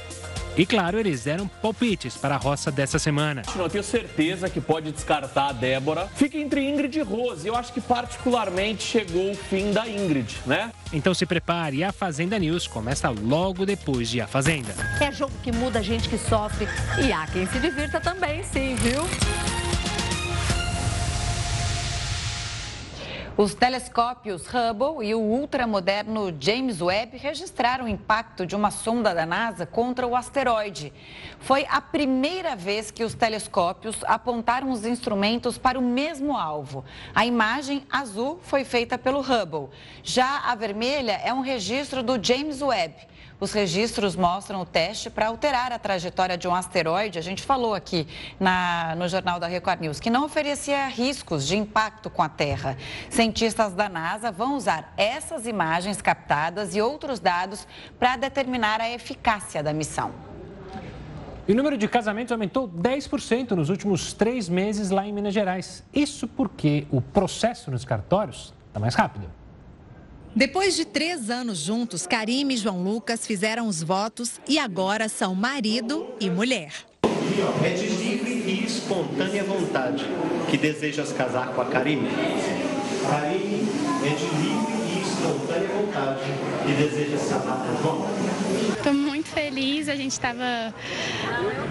[0.57, 3.43] E claro, eles deram palpites para a roça dessa semana.
[3.57, 6.09] Eu tenho certeza que pode descartar a Débora.
[6.15, 7.47] Fica entre Ingrid e Rose.
[7.47, 10.73] Eu acho que particularmente chegou o fim da Ingrid, né?
[10.93, 14.75] Então se prepare, a Fazenda News começa logo depois de A Fazenda.
[15.01, 16.67] É jogo que muda a gente que sofre
[17.03, 19.60] e há quem se divirta também, sim, viu?
[23.41, 29.25] Os telescópios Hubble e o ultramoderno James Webb registraram o impacto de uma sonda da
[29.25, 30.93] NASA contra o asteroide.
[31.39, 36.85] Foi a primeira vez que os telescópios apontaram os instrumentos para o mesmo alvo.
[37.15, 39.71] A imagem azul foi feita pelo Hubble.
[40.03, 42.95] Já a vermelha é um registro do James Webb.
[43.41, 47.19] Os registros mostram o teste para alterar a trajetória de um asteroide.
[47.19, 48.07] A gente falou aqui
[48.39, 52.77] na, no Jornal da Record News que não oferecia riscos de impacto com a Terra.
[53.09, 57.67] Cientistas da NASA vão usar essas imagens captadas e outros dados
[57.99, 60.13] para determinar a eficácia da missão.
[61.49, 65.83] E o número de casamentos aumentou 10% nos últimos três meses lá em Minas Gerais.
[65.95, 69.40] Isso porque o processo nos cartórios está mais rápido.
[70.35, 75.35] Depois de três anos juntos, Karime e João Lucas fizeram os votos e agora são
[75.35, 76.73] marido e mulher.
[77.65, 80.07] É de livre e espontânea vontade
[80.49, 82.09] que desejas casar com a Karime?
[83.11, 83.69] Karime
[84.05, 86.21] é de livre e espontânea vontade
[86.65, 88.20] que desejas casar com o João?
[89.51, 90.73] Feliz, a gente estava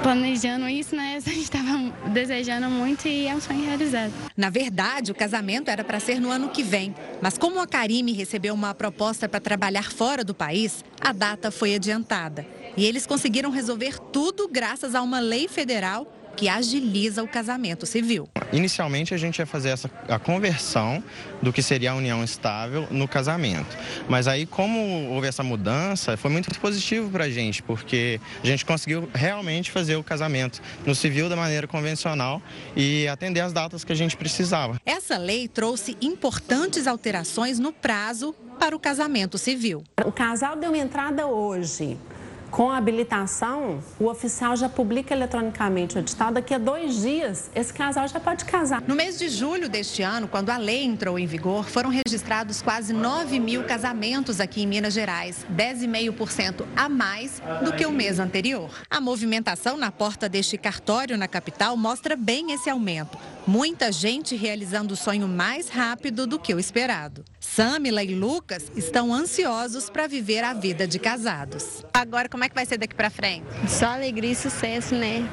[0.04, 1.16] planejando isso, né?
[1.16, 4.12] A gente estava desejando muito e é um sonho realizado.
[4.36, 8.12] Na verdade, o casamento era para ser no ano que vem, mas como a Karime
[8.12, 12.46] recebeu uma proposta para trabalhar fora do país, a data foi adiantada.
[12.76, 16.06] E eles conseguiram resolver tudo graças a uma lei federal
[16.40, 18.30] que agiliza o casamento civil.
[18.54, 21.04] Inicialmente a gente ia fazer essa, a conversão
[21.42, 23.78] do que seria a união estável no casamento.
[24.08, 28.64] Mas aí, como houve essa mudança, foi muito positivo para a gente, porque a gente
[28.64, 32.42] conseguiu realmente fazer o casamento no civil da maneira convencional
[32.74, 34.80] e atender as datas que a gente precisava.
[34.86, 39.84] Essa lei trouxe importantes alterações no prazo para o casamento civil.
[40.06, 41.98] O casal deu entrada hoje
[42.52, 46.32] com a habilitação, o oficial já publica eletronicamente o edital.
[46.32, 48.82] Daqui a dois dias, esse casal já pode casar.
[48.88, 52.94] No mês de julho deste ano, quando a lei entrou em vigor, foram registrados quase
[52.94, 58.70] 9 mil casamentos aqui em Minas Gerais, 10,5% a mais do que o mês anterior.
[58.90, 63.18] A movimentação na porta deste cartório na capital mostra bem esse aumento.
[63.48, 67.24] Muita gente realizando o sonho mais rápido do que o esperado.
[67.40, 71.84] Samila e Lucas estão ansiosos para viver a vida de casados.
[71.94, 73.46] Agora, como é que vai ser daqui para frente?
[73.68, 75.28] Só alegria e sucesso, né?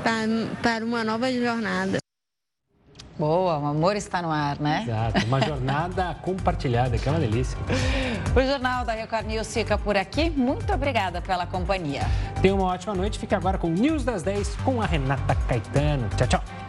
[0.62, 1.98] Para uma nova jornada.
[3.18, 4.84] Boa, o amor está no ar, né?
[4.86, 7.56] Exato, uma jornada compartilhada, que é uma delícia.
[8.34, 10.28] O Jornal da Record News fica por aqui.
[10.28, 12.02] Muito obrigada pela companhia.
[12.42, 13.18] Tenha uma ótima noite.
[13.18, 16.08] Fique agora com o News das 10 com a Renata Caetano.
[16.16, 16.65] Tchau, tchau.